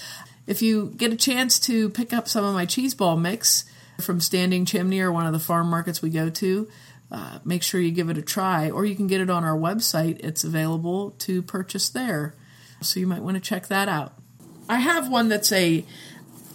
if 0.47 0.61
you 0.61 0.93
get 0.97 1.13
a 1.13 1.15
chance 1.15 1.59
to 1.61 1.89
pick 1.89 2.13
up 2.13 2.27
some 2.27 2.43
of 2.43 2.53
my 2.53 2.65
cheese 2.65 2.93
ball 2.93 3.17
mix 3.17 3.65
from 4.01 4.21
Standing 4.21 4.65
Chimney 4.65 4.99
or 4.99 5.11
one 5.11 5.25
of 5.25 5.33
the 5.33 5.39
farm 5.39 5.69
markets 5.69 6.01
we 6.01 6.09
go 6.09 6.29
to, 6.29 6.67
uh, 7.11 7.39
make 7.43 7.63
sure 7.63 7.81
you 7.81 7.91
give 7.91 8.09
it 8.09 8.17
a 8.17 8.21
try, 8.21 8.69
or 8.69 8.85
you 8.85 8.95
can 8.95 9.07
get 9.07 9.21
it 9.21 9.29
on 9.29 9.43
our 9.43 9.57
website. 9.57 10.19
It's 10.23 10.43
available 10.43 11.11
to 11.19 11.41
purchase 11.41 11.89
there. 11.89 12.35
So 12.81 12.99
you 12.99 13.07
might 13.07 13.21
want 13.21 13.35
to 13.35 13.41
check 13.41 13.67
that 13.67 13.89
out. 13.89 14.13
I 14.69 14.77
have 14.77 15.09
one 15.09 15.27
that's 15.27 15.51
a, 15.51 15.83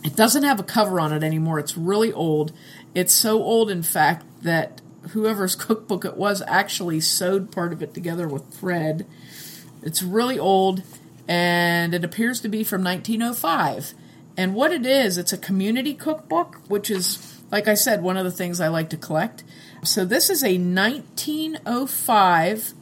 it 0.05 0.17
doesn't 0.17 0.45
have 0.45 0.61
a 0.61 0.65
cover 0.65 1.01
on 1.01 1.13
it 1.13 1.25
anymore. 1.25 1.59
It's 1.59 1.77
really 1.77 2.13
old. 2.13 2.53
It's 2.95 3.13
so 3.13 3.43
old, 3.43 3.71
in 3.71 3.83
fact, 3.83 4.25
that 4.43 4.81
whoever's 5.11 5.57
cookbook 5.57 6.05
it 6.05 6.17
was 6.17 6.41
actually 6.47 7.01
sewed 7.01 7.51
part 7.51 7.73
of 7.73 7.83
it 7.83 7.93
together 7.93 8.29
with 8.29 8.55
thread. 8.55 9.05
It's 9.83 10.01
really 10.03 10.39
old 10.39 10.85
and 11.27 11.95
it 11.95 12.05
appears 12.05 12.41
to 12.43 12.49
be 12.49 12.63
from 12.65 12.85
1905. 12.85 13.95
And 14.37 14.55
what 14.55 14.73
it 14.73 14.87
is, 14.87 15.19
it's 15.19 15.33
a 15.33 15.39
community 15.39 15.95
cookbook, 15.95 16.61
which 16.69 16.91
is, 16.91 17.41
like 17.51 17.67
I 17.69 17.75
said, 17.75 18.03
one 18.03 18.17
of 18.17 18.25
the 18.25 18.31
things 18.31 18.61
I 18.61 18.69
like 18.69 18.91
to 18.91 18.97
collect. 18.97 19.45
So 19.83 20.05
this 20.05 20.31
is 20.31 20.43
a 20.43 20.59
1905 20.59 22.73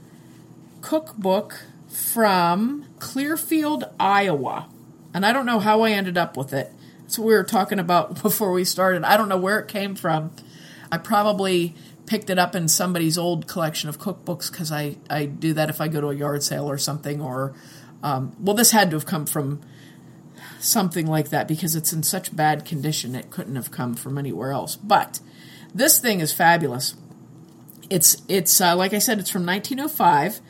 cookbook 0.80 1.64
from 1.88 2.86
Clearfield, 2.98 3.84
Iowa. 4.00 4.68
And 5.14 5.26
I 5.26 5.32
don't 5.32 5.46
know 5.46 5.58
how 5.58 5.82
I 5.82 5.90
ended 5.90 6.16
up 6.16 6.36
with 6.36 6.52
it. 6.52 6.72
That's 7.00 7.18
what 7.18 7.26
we 7.26 7.34
were 7.34 7.44
talking 7.44 7.78
about 7.78 8.22
before 8.22 8.52
we 8.52 8.64
started. 8.64 9.04
I 9.04 9.16
don't 9.16 9.28
know 9.28 9.38
where 9.38 9.58
it 9.58 9.68
came 9.68 9.94
from. 9.94 10.32
I 10.90 10.98
probably 10.98 11.74
picked 12.06 12.30
it 12.30 12.38
up 12.38 12.54
in 12.54 12.68
somebody's 12.68 13.16
old 13.16 13.46
collection 13.46 13.88
of 13.88 13.98
cookbooks 13.98 14.50
because 14.50 14.72
I, 14.72 14.96
I 15.08 15.26
do 15.26 15.54
that 15.54 15.70
if 15.70 15.80
I 15.80 15.88
go 15.88 16.00
to 16.00 16.08
a 16.08 16.14
yard 16.14 16.42
sale 16.42 16.68
or 16.68 16.78
something. 16.78 17.20
Or, 17.20 17.54
um, 18.02 18.36
well, 18.38 18.54
this 18.54 18.72
had 18.72 18.90
to 18.90 18.96
have 18.96 19.06
come 19.06 19.26
from 19.26 19.60
something 20.58 21.06
like 21.06 21.30
that 21.30 21.48
because 21.48 21.74
it's 21.74 21.92
in 21.92 22.02
such 22.02 22.34
bad 22.34 22.64
condition 22.64 23.14
it 23.14 23.30
couldn't 23.30 23.56
have 23.56 23.70
come 23.70 23.94
from 23.94 24.18
anywhere 24.18 24.52
else. 24.52 24.76
But 24.76 25.20
this 25.74 25.98
thing 25.98 26.20
is 26.20 26.32
fabulous. 26.32 26.94
It's 27.90 28.22
it's 28.28 28.60
uh, 28.60 28.76
like 28.76 28.92
I 28.92 28.98
said, 28.98 29.18
it's 29.18 29.30
from 29.30 29.44
1905. 29.44 30.40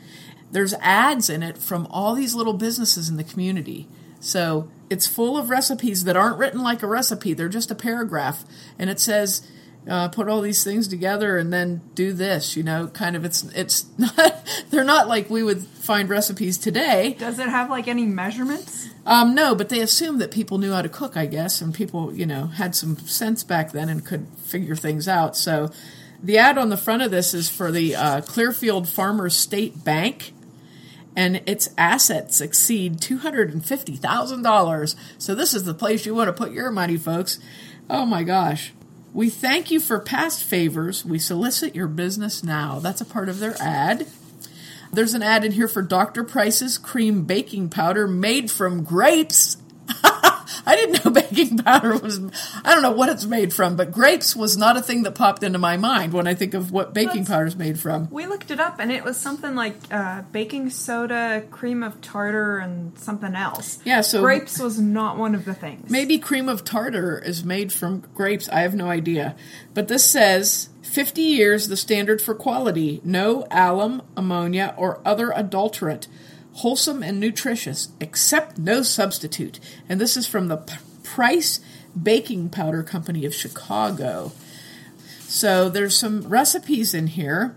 There's 0.51 0.73
ads 0.75 1.29
in 1.29 1.41
it 1.41 1.57
from 1.57 1.87
all 1.89 2.13
these 2.13 2.35
little 2.35 2.53
businesses 2.53 3.09
in 3.09 3.17
the 3.17 3.23
community. 3.23 3.87
So 4.23 4.69
it's 4.89 5.05
full 5.05 5.37
of 5.37 5.49
recipes 5.49 6.05
that 6.05 6.15
aren't 6.15 6.37
written 6.37 6.61
like 6.61 6.81
a 6.81 6.87
recipe. 6.87 7.33
They're 7.33 7.49
just 7.49 7.71
a 7.71 7.75
paragraph, 7.75 8.45
and 8.79 8.89
it 8.89 8.99
says 8.99 9.45
uh, 9.87 10.07
put 10.07 10.29
all 10.29 10.41
these 10.41 10.63
things 10.63 10.87
together 10.87 11.37
and 11.37 11.51
then 11.51 11.81
do 11.93 12.13
this. 12.13 12.55
You 12.55 12.63
know, 12.63 12.87
kind 12.87 13.15
of. 13.15 13.25
It's 13.25 13.43
it's 13.53 13.85
not. 13.97 14.47
They're 14.69 14.83
not 14.83 15.07
like 15.07 15.29
we 15.29 15.43
would 15.43 15.61
find 15.61 16.09
recipes 16.09 16.57
today. 16.57 17.15
Does 17.19 17.39
it 17.39 17.49
have 17.49 17.69
like 17.69 17.87
any 17.87 18.05
measurements? 18.05 18.89
Um, 19.05 19.35
no, 19.35 19.53
but 19.53 19.67
they 19.69 19.81
assume 19.81 20.19
that 20.19 20.31
people 20.31 20.57
knew 20.57 20.71
how 20.71 20.81
to 20.81 20.89
cook, 20.89 21.17
I 21.17 21.25
guess, 21.25 21.59
and 21.59 21.73
people, 21.73 22.13
you 22.13 22.25
know, 22.25 22.47
had 22.47 22.73
some 22.73 22.97
sense 22.99 23.43
back 23.43 23.73
then 23.73 23.89
and 23.89 24.05
could 24.05 24.27
figure 24.37 24.77
things 24.77 25.09
out. 25.09 25.35
So, 25.35 25.71
the 26.21 26.37
ad 26.37 26.57
on 26.57 26.69
the 26.69 26.77
front 26.77 27.01
of 27.01 27.11
this 27.11 27.33
is 27.33 27.49
for 27.49 27.69
the 27.69 27.97
uh, 27.97 28.21
Clearfield 28.21 28.87
Farmers 28.87 29.35
State 29.35 29.83
Bank, 29.83 30.33
and 31.15 31.41
its 31.45 31.69
assets 31.77 32.41
exceed 32.41 33.01
two 33.01 33.17
hundred 33.19 33.53
and 33.53 33.65
fifty 33.65 33.95
thousand 33.95 34.41
dollars. 34.41 34.95
So, 35.17 35.35
this 35.35 35.53
is 35.53 35.63
the 35.63 35.73
place 35.73 36.05
you 36.05 36.15
want 36.15 36.27
to 36.27 36.33
put 36.33 36.51
your 36.51 36.71
money, 36.71 36.97
folks. 36.97 37.39
Oh 37.89 38.05
my 38.05 38.23
gosh. 38.23 38.73
We 39.13 39.29
thank 39.29 39.69
you 39.69 39.79
for 39.79 39.99
past 39.99 40.43
favors. 40.43 41.05
We 41.05 41.19
solicit 41.19 41.75
your 41.75 41.87
business 41.87 42.43
now. 42.43 42.79
That's 42.79 43.01
a 43.01 43.05
part 43.05 43.29
of 43.29 43.37
their 43.39 43.55
ad. 43.59 44.07
There's 44.91 45.13
an 45.13 45.21
ad 45.21 45.43
in 45.45 45.51
here 45.51 45.67
for 45.67 45.81
Dr. 45.83 46.23
Price's 46.23 46.77
cream 46.77 47.23
baking 47.23 47.69
powder 47.69 48.07
made 48.07 48.49
from 48.49 48.83
grapes. 48.83 49.57
I 50.65 50.75
didn't 50.75 51.03
know 51.03 51.11
baking 51.31 51.57
powder 51.59 51.97
was, 51.97 52.19
I 52.63 52.73
don't 52.73 52.81
know 52.81 52.91
what 52.91 53.09
it's 53.09 53.25
made 53.25 53.53
from, 53.53 53.75
but 53.75 53.91
grapes 53.91 54.35
was 54.35 54.57
not 54.57 54.77
a 54.77 54.81
thing 54.81 55.03
that 55.03 55.15
popped 55.15 55.43
into 55.43 55.59
my 55.59 55.77
mind 55.77 56.13
when 56.13 56.27
I 56.27 56.33
think 56.33 56.53
of 56.53 56.71
what 56.71 56.93
baking 56.93 57.25
powder 57.25 57.45
is 57.45 57.55
made 57.55 57.79
from. 57.79 58.09
We 58.11 58.25
looked 58.25 58.51
it 58.51 58.59
up 58.59 58.79
and 58.79 58.91
it 58.91 59.03
was 59.03 59.17
something 59.17 59.55
like 59.55 59.75
uh, 59.91 60.23
baking 60.31 60.69
soda, 60.69 61.43
cream 61.51 61.83
of 61.83 62.01
tartar, 62.01 62.59
and 62.59 62.97
something 62.97 63.35
else. 63.35 63.79
Yeah, 63.85 64.01
so 64.01 64.21
grapes 64.21 64.59
was 64.59 64.79
not 64.79 65.17
one 65.17 65.35
of 65.35 65.45
the 65.45 65.53
things. 65.53 65.89
Maybe 65.89 66.17
cream 66.17 66.49
of 66.49 66.63
tartar 66.63 67.19
is 67.19 67.43
made 67.43 67.71
from 67.73 68.03
grapes. 68.13 68.49
I 68.49 68.61
have 68.61 68.75
no 68.75 68.89
idea. 68.89 69.35
But 69.73 69.87
this 69.87 70.05
says 70.05 70.69
50 70.83 71.21
years 71.21 71.67
the 71.67 71.77
standard 71.77 72.21
for 72.21 72.35
quality, 72.35 73.01
no 73.03 73.47
alum, 73.49 74.01
ammonia, 74.15 74.75
or 74.77 75.01
other 75.05 75.31
adulterant 75.35 76.07
wholesome 76.53 77.03
and 77.03 77.19
nutritious, 77.19 77.89
except 77.99 78.57
no 78.57 78.83
substitute. 78.83 79.59
And 79.89 79.99
this 79.99 80.15
is 80.15 80.27
from 80.27 80.47
the 80.47 80.57
P- 80.57 80.75
Price 81.03 81.59
Baking 82.01 82.49
Powder 82.49 82.83
Company 82.83 83.25
of 83.25 83.33
Chicago. 83.33 84.31
So 85.21 85.69
there's 85.69 85.97
some 85.97 86.27
recipes 86.27 86.93
in 86.93 87.07
here. 87.07 87.55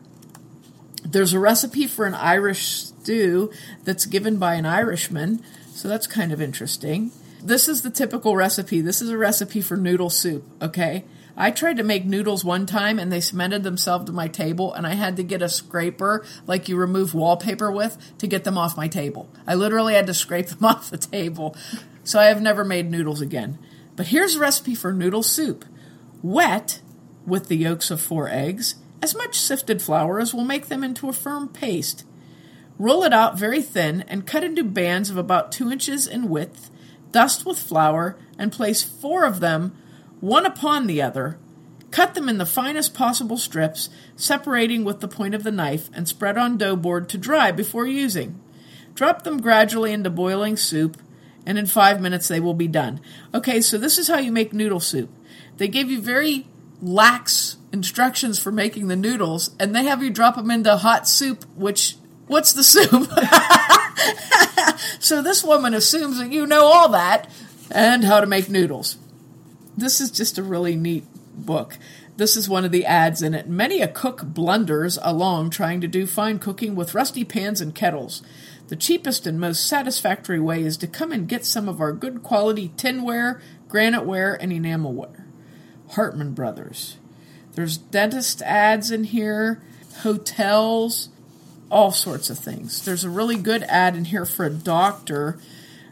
There's 1.05 1.33
a 1.33 1.39
recipe 1.39 1.87
for 1.87 2.07
an 2.07 2.15
Irish 2.15 2.67
stew 2.67 3.51
that's 3.85 4.07
given 4.07 4.39
by 4.39 4.55
an 4.55 4.67
Irishman, 4.67 5.43
so 5.71 5.89
that's 5.89 6.07
kind 6.07 6.33
of 6.33 6.41
interesting. 6.41 7.13
This 7.43 7.69
is 7.69 7.83
the 7.83 7.91
typical 7.91 8.35
recipe. 8.35 8.81
This 8.81 9.01
is 9.01 9.11
a 9.11 9.19
recipe 9.19 9.61
for 9.61 9.77
noodle 9.77 10.11
soup, 10.11 10.45
okay? 10.61 11.05
I 11.37 11.51
tried 11.51 11.77
to 11.77 11.83
make 11.83 12.07
noodles 12.07 12.45
one 12.45 12.65
time 12.65 12.99
and 12.99 13.13
they 13.13 13.21
cemented 13.21 13.63
themselves 13.63 14.07
to 14.07 14.13
my 14.13 14.27
table 14.27 14.73
and 14.73 14.87
I 14.87 14.95
had 14.95 15.17
to 15.17 15.23
get 15.23 15.43
a 15.43 15.49
scraper 15.49 16.25
like 16.47 16.69
you 16.69 16.77
remove 16.77 17.15
wallpaper 17.15 17.71
with 17.71 17.99
to 18.19 18.27
get 18.27 18.45
them 18.45 18.57
off 18.57 18.77
my 18.77 18.89
table. 18.89 19.29
I 19.47 19.55
literally 19.55 19.95
had 19.95 20.07
to 20.07 20.15
scrape 20.15 20.47
them 20.49 20.65
off 20.65 20.91
the 20.91 20.99
table. 20.99 21.55
So 22.05 22.19
I 22.19 22.27
have 22.27 22.41
never 22.41 22.65
made 22.65 22.91
noodles 22.91 23.21
again. 23.21 23.59
But 23.97 24.09
here's 24.09 24.37
a 24.37 24.41
recipe 24.41 24.75
for 24.75 24.93
noodle 24.93 25.23
soup. 25.23 25.65
Wet 26.23 26.81
with 27.27 27.49
the 27.49 27.57
yolks 27.57 27.91
of 27.91 28.01
four 28.01 28.29
eggs, 28.29 28.77
as 29.03 29.15
much 29.15 29.39
sifted 29.39 29.83
flour 29.83 30.21
as 30.21 30.33
will 30.33 30.45
make 30.45 30.67
them 30.67 30.85
into 30.85 31.09
a 31.09 31.13
firm 31.13 31.49
paste. 31.49 32.05
Roll 32.79 33.05
it 33.05 33.13
out 33.13 33.39
very 33.39 33.61
thin 33.61 34.05
and 34.07 34.27
cut 34.27 34.45
into 34.45 34.63
bands 34.63 35.11
of 35.11 35.17
about 35.17 35.53
two 35.53 35.71
inches 35.71 36.07
in 36.07 36.29
width. 36.29 36.71
Dust 37.11 37.45
with 37.45 37.59
flour 37.59 38.17
and 38.39 38.53
place 38.53 38.83
four 38.83 39.25
of 39.25 39.41
them 39.41 39.77
one 40.21 40.47
upon 40.47 40.87
the 40.87 41.03
other. 41.03 41.39
Cut 41.91 42.15
them 42.15 42.29
in 42.29 42.39
the 42.39 42.47
finest 42.47 42.95
possible 42.95 43.39
strips, 43.39 43.89
separating 44.17 44.85
with 44.85 45.01
the 45.01 45.09
point 45.09 45.35
of 45.35 45.45
the 45.45 45.53
knife, 45.53 45.89
and 45.95 46.09
spread 46.09 46.37
on 46.37 46.59
dough 46.59 46.77
board 46.77 47.09
to 47.11 47.19
dry 47.19 47.53
before 47.53 47.87
using. 47.87 48.41
Drop 48.95 49.23
them 49.23 49.41
gradually 49.41 49.93
into 49.93 50.11
boiling 50.11 50.57
soup, 50.57 50.97
and 51.47 51.59
in 51.59 51.67
five 51.67 52.01
minutes 52.01 52.29
they 52.29 52.41
will 52.41 52.55
be 52.55 52.69
done. 52.69 53.01
Okay, 53.33 53.61
so 53.61 53.79
this 53.79 53.99
is 53.99 54.09
how 54.09 54.19
you 54.19 54.33
make 54.33 54.53
noodle 54.53 54.81
soup. 54.81 55.11
They 55.59 55.69
give 55.69 55.91
you 55.91 56.01
very 56.01 56.47
lax 56.83 57.57
instructions 57.73 58.39
for 58.39 58.51
making 58.53 58.89
the 58.89 58.97
noodles, 58.97 59.55
and 59.59 59.75
they 59.75 59.85
have 59.85 60.03
you 60.03 60.11
drop 60.11 60.37
them 60.37 60.51
into 60.51 60.77
hot 60.77 61.09
soup, 61.09 61.45
which, 61.55 61.97
what's 62.27 62.53
the 62.53 62.65
soup? 62.65 63.11
so 65.01 65.23
this 65.23 65.45
woman 65.45 65.73
assumes 65.73 66.19
that 66.19 66.33
you 66.33 66.47
know 66.47 66.65
all 66.65 66.89
that 66.91 67.31
and 67.71 68.05
how 68.05 68.21
to 68.21 68.27
make 68.27 68.49
noodles 68.49 68.99
this 69.77 70.01
is 70.01 70.11
just 70.11 70.39
a 70.39 70.43
really 70.43 70.77
neat 70.77 71.05
book. 71.37 71.79
This 72.17 72.37
is 72.37 72.49
one 72.49 72.65
of 72.65 72.73
the 72.73 72.87
ads 72.87 73.21
in 73.21 73.35
it. 73.35 73.49
Many 73.49 73.83
a 73.83 73.89
cook 73.89 74.23
blunders 74.25 74.99
along 75.03 75.51
trying 75.51 75.83
to 75.83 75.89
do 75.89 76.07
fine 76.07 76.39
cooking 76.39 76.75
with 76.75 76.95
rusty 76.95 77.25
pans 77.25 77.61
and 77.61 77.75
kettles. 77.75 78.23
The 78.69 78.77
cheapest 78.77 79.27
and 79.27 79.39
most 79.39 79.67
satisfactory 79.67 80.41
way 80.41 80.63
is 80.63 80.77
to 80.79 80.87
come 80.87 81.13
and 81.13 81.29
get 81.29 81.45
some 81.45 81.69
of 81.69 81.81
our 81.81 81.93
good 81.93 82.23
quality 82.23 82.71
tinware, 82.77 83.41
graniteware, 83.69 84.37
and 84.41 84.51
enamelware. 84.51 85.25
Hartman 85.91 86.33
Brothers. 86.33 86.97
There's 87.55 87.77
dentist 87.77 88.43
ads 88.43 88.91
in 88.91 89.05
here, 89.05 89.63
hotels, 89.99 91.11
all 91.71 91.91
sorts 91.91 92.31
of 92.31 92.39
things. 92.39 92.85
There's 92.85 93.05
a 93.05 93.11
really 93.11 93.37
good 93.37 93.63
ad 93.65 93.95
in 93.95 94.07
here 94.07 94.27
for 94.27 94.47
a 94.47 94.51
doctor 94.51 95.39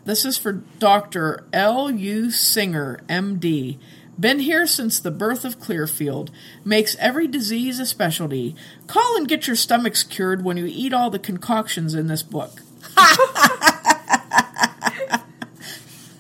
this 0.05 0.25
is 0.25 0.37
for 0.37 0.53
Dr. 0.79 1.45
L. 1.53 1.91
U. 1.91 2.31
Singer, 2.31 3.01
M.D. 3.09 3.79
Been 4.19 4.41
here 4.41 4.67
since 4.67 5.01
the 5.01 5.11
birth 5.11 5.45
of 5.45 5.59
Clearfield. 5.59 6.31
Makes 6.65 6.97
every 6.97 7.27
disease 7.27 7.81
a 7.81 7.87
specialty. 7.87 8.55
Call 8.87 9.17
and 9.17 9.27
get 9.27 9.47
your 9.47 9.57
stomachs 9.57 10.03
cured 10.03 10.45
when 10.45 10.57
you 10.57 10.67
eat 10.67 10.93
all 10.93 11.11
the 11.11 11.19
concoctions 11.19 11.95
in 11.95 12.07
this 12.07 12.23
book. 12.23 12.61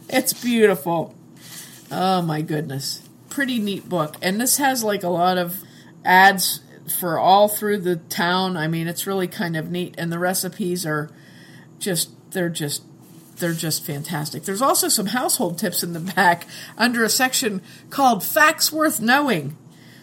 it's 0.09 0.33
beautiful. 0.33 1.15
Oh 1.91 2.23
my 2.23 2.43
goodness. 2.43 3.09
Pretty 3.29 3.59
neat 3.59 3.89
book. 3.89 4.17
And 4.21 4.41
this 4.41 4.57
has 4.57 4.83
like 4.83 5.03
a 5.05 5.09
lot 5.09 5.39
of 5.39 5.63
ads 6.05 6.61
for 6.99 7.19
all 7.19 7.49
through 7.49 7.79
the 7.79 7.97
town. 7.97 8.57
I 8.57 8.67
mean, 8.67 8.89
it's 8.89 9.07
really 9.07 9.29
kind 9.29 9.57
of 9.57 9.71
neat. 9.71 9.95
And 9.99 10.11
the 10.11 10.19
recipes 10.19 10.85
are 10.85 11.11
just, 11.79 12.11
they're 12.33 12.49
just 12.49 12.83
they're 13.45 13.53
just 13.53 13.85
fantastic. 13.85 14.45
There's 14.45 14.63
also 14.63 14.89
some 14.89 15.05
household 15.05 15.59
tips 15.59 15.83
in 15.83 15.93
the 15.93 16.01
back 16.01 16.47
under 16.79 17.05
a 17.05 17.11
section 17.11 17.61
called 17.91 18.25
Facts 18.25 18.73
Worth 18.73 19.03
Knowing. 19.03 19.55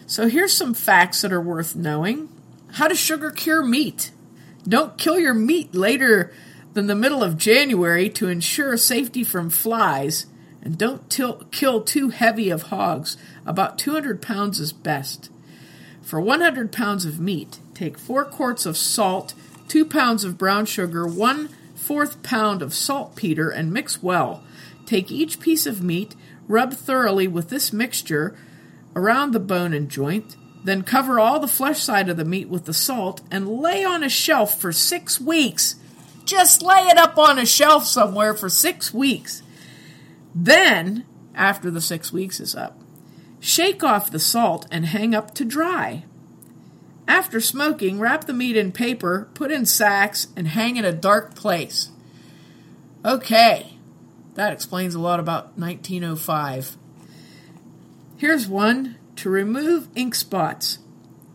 So 0.06 0.28
here's 0.28 0.56
some 0.56 0.74
facts 0.74 1.22
that 1.22 1.32
are 1.32 1.40
worth 1.40 1.74
knowing. 1.74 2.28
How 2.74 2.86
to 2.86 2.94
sugar 2.94 3.32
cure 3.32 3.64
meat. 3.64 4.12
Don't 4.62 4.96
kill 4.96 5.18
your 5.18 5.34
meat 5.34 5.74
later 5.74 6.32
than 6.74 6.86
the 6.86 6.94
middle 6.94 7.24
of 7.24 7.36
January 7.36 8.08
to 8.10 8.28
ensure 8.28 8.76
safety 8.76 9.24
from 9.24 9.50
flies. 9.50 10.26
And 10.62 10.78
don't 10.78 11.10
till, 11.10 11.42
kill 11.50 11.82
too 11.82 12.10
heavy 12.10 12.48
of 12.48 12.62
hogs. 12.62 13.16
About 13.44 13.76
200 13.76 14.22
pounds 14.22 14.60
is 14.60 14.72
best. 14.72 15.30
For 16.00 16.20
100 16.20 16.70
pounds 16.70 17.04
of 17.04 17.18
meat, 17.18 17.58
take 17.74 17.98
4 17.98 18.24
quarts 18.24 18.66
of 18.66 18.76
salt, 18.76 19.34
2 19.66 19.84
pounds 19.84 20.22
of 20.22 20.38
brown 20.38 20.64
sugar, 20.64 21.08
1 21.08 21.48
fourth 21.82 22.22
pound 22.22 22.62
of 22.62 22.72
saltpeter, 22.72 23.50
and 23.50 23.72
mix 23.72 24.02
well. 24.02 24.44
Take 24.86 25.10
each 25.10 25.40
piece 25.40 25.66
of 25.66 25.82
meat, 25.82 26.14
rub 26.46 26.74
thoroughly 26.74 27.26
with 27.26 27.48
this 27.48 27.72
mixture 27.72 28.36
around 28.94 29.32
the 29.32 29.40
bone 29.40 29.72
and 29.72 29.88
joint, 29.88 30.36
then 30.64 30.82
cover 30.82 31.18
all 31.18 31.40
the 31.40 31.48
flesh 31.48 31.82
side 31.82 32.08
of 32.08 32.16
the 32.16 32.24
meat 32.24 32.48
with 32.48 32.66
the 32.66 32.72
salt 32.72 33.20
and 33.30 33.48
lay 33.48 33.84
on 33.84 34.04
a 34.04 34.08
shelf 34.08 34.60
for 34.60 34.70
six 34.70 35.20
weeks. 35.20 35.74
Just 36.24 36.62
lay 36.62 36.86
it 36.86 36.98
up 36.98 37.18
on 37.18 37.38
a 37.38 37.46
shelf 37.46 37.84
somewhere 37.84 38.32
for 38.32 38.48
six 38.48 38.94
weeks. 38.94 39.42
Then, 40.34 41.04
after 41.34 41.70
the 41.70 41.80
six 41.80 42.12
weeks 42.12 42.38
is 42.38 42.54
up, 42.54 42.78
shake 43.40 43.82
off 43.82 44.10
the 44.10 44.20
salt 44.20 44.66
and 44.70 44.86
hang 44.86 45.14
up 45.14 45.34
to 45.34 45.44
dry. 45.44 46.04
After 47.08 47.40
smoking, 47.40 47.98
wrap 47.98 48.24
the 48.24 48.32
meat 48.32 48.56
in 48.56 48.72
paper, 48.72 49.28
put 49.34 49.50
in 49.50 49.66
sacks, 49.66 50.28
and 50.36 50.48
hang 50.48 50.76
in 50.76 50.84
a 50.84 50.92
dark 50.92 51.34
place. 51.34 51.90
Okay, 53.04 53.78
that 54.34 54.52
explains 54.52 54.94
a 54.94 55.00
lot 55.00 55.20
about 55.20 55.58
1905. 55.58 56.76
Here's 58.16 58.46
one 58.46 58.96
to 59.16 59.28
remove 59.28 59.88
ink 59.96 60.14
spots. 60.14 60.78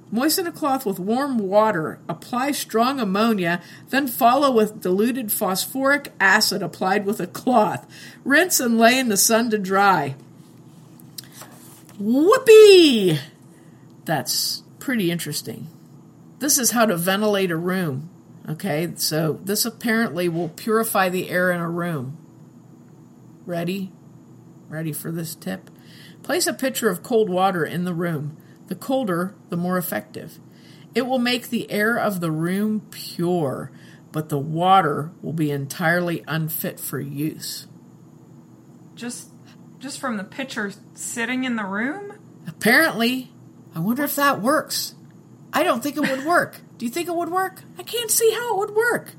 Moisten 0.09 0.47
a 0.47 0.53
cloth 0.53 0.85
with 0.85 0.99
warm 0.99 1.37
water, 1.37 1.99
apply 2.07 2.51
strong 2.51 3.01
ammonia, 3.01 3.61
then 3.89 4.07
follow 4.07 4.49
with 4.49 4.79
diluted 4.81 5.33
phosphoric 5.33 6.13
acid 6.17 6.63
applied 6.63 7.05
with 7.05 7.19
a 7.19 7.27
cloth. 7.27 7.85
Rinse 8.23 8.61
and 8.61 8.77
lay 8.77 8.97
in 8.97 9.09
the 9.09 9.17
sun 9.17 9.49
to 9.49 9.57
dry. 9.57 10.15
Whoopee! 11.99 13.19
That's 14.05 14.63
pretty 14.87 15.11
interesting. 15.11 15.67
This 16.39 16.57
is 16.57 16.71
how 16.71 16.85
to 16.85 16.95
ventilate 16.95 17.51
a 17.51 17.57
room. 17.57 18.09
Okay, 18.47 18.93
so 18.95 19.37
this 19.43 19.65
apparently 19.65 20.29
will 20.29 20.47
purify 20.47 21.09
the 21.09 21.29
air 21.29 21.51
in 21.51 21.59
a 21.59 21.69
room. 21.69 22.17
Ready? 23.45 23.91
Ready 24.69 24.93
for 24.93 25.11
this 25.11 25.35
tip? 25.35 25.69
Place 26.23 26.47
a 26.47 26.53
pitcher 26.53 26.89
of 26.89 27.03
cold 27.03 27.29
water 27.29 27.65
in 27.65 27.83
the 27.83 27.93
room. 27.93 28.37
The 28.67 28.75
colder, 28.75 29.35
the 29.49 29.57
more 29.57 29.77
effective. 29.77 30.39
It 30.95 31.01
will 31.01 31.19
make 31.19 31.49
the 31.49 31.69
air 31.69 31.97
of 31.97 32.21
the 32.21 32.31
room 32.31 32.87
pure, 32.89 33.73
but 34.13 34.29
the 34.29 34.39
water 34.39 35.11
will 35.21 35.33
be 35.33 35.51
entirely 35.51 36.23
unfit 36.29 36.79
for 36.79 37.01
use. 37.01 37.67
Just 38.95 39.31
just 39.79 39.99
from 39.99 40.15
the 40.15 40.23
pitcher 40.23 40.71
sitting 40.93 41.43
in 41.43 41.57
the 41.57 41.65
room? 41.65 42.13
Apparently, 42.47 43.33
I 43.77 43.79
wonder 43.79 44.03
if 44.03 44.15
that 44.15 44.41
works. 44.41 44.95
I 45.53 45.61
don't 45.61 45.83
think 45.83 45.97
it 45.97 45.99
would 45.99 46.25
work. 46.25 46.61
Do 46.79 46.85
you 46.87 46.91
think 46.91 47.07
it 47.07 47.15
would 47.15 47.29
work? 47.29 47.61
I 47.77 47.83
can't 47.83 48.09
see 48.09 48.31
how 48.31 48.55
it 48.55 48.57
would 48.57 48.75
work. 48.75 49.13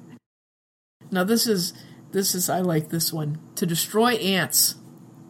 Now 1.12 1.22
this 1.22 1.46
is 1.46 1.74
this 2.10 2.34
is 2.34 2.50
I 2.50 2.58
like 2.58 2.88
this 2.88 3.12
one. 3.12 3.38
To 3.54 3.64
destroy 3.64 4.14
ants. 4.14 4.74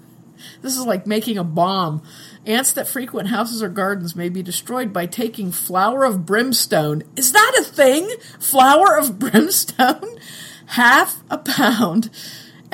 This 0.63 0.79
is 0.79 0.87
like 0.87 1.07
making 1.07 1.37
a 1.37 1.45
bomb. 1.45 2.03
Ants 2.47 2.73
that 2.73 2.89
frequent 2.89 3.29
houses 3.29 3.63
or 3.63 3.69
gardens 3.69 4.17
may 4.17 4.31
be 4.31 4.43
destroyed 4.43 4.95
by 4.95 5.05
taking 5.05 5.53
flour 5.53 6.05
of 6.05 6.25
brimstone. 6.25 7.03
Is 7.17 7.33
that 7.33 7.57
a 7.59 7.65
thing? 7.65 8.09
Flour 8.39 8.97
of 8.97 9.19
brimstone? 9.19 10.19
Half 10.67 11.23
a 11.29 11.37
pound. 11.37 12.09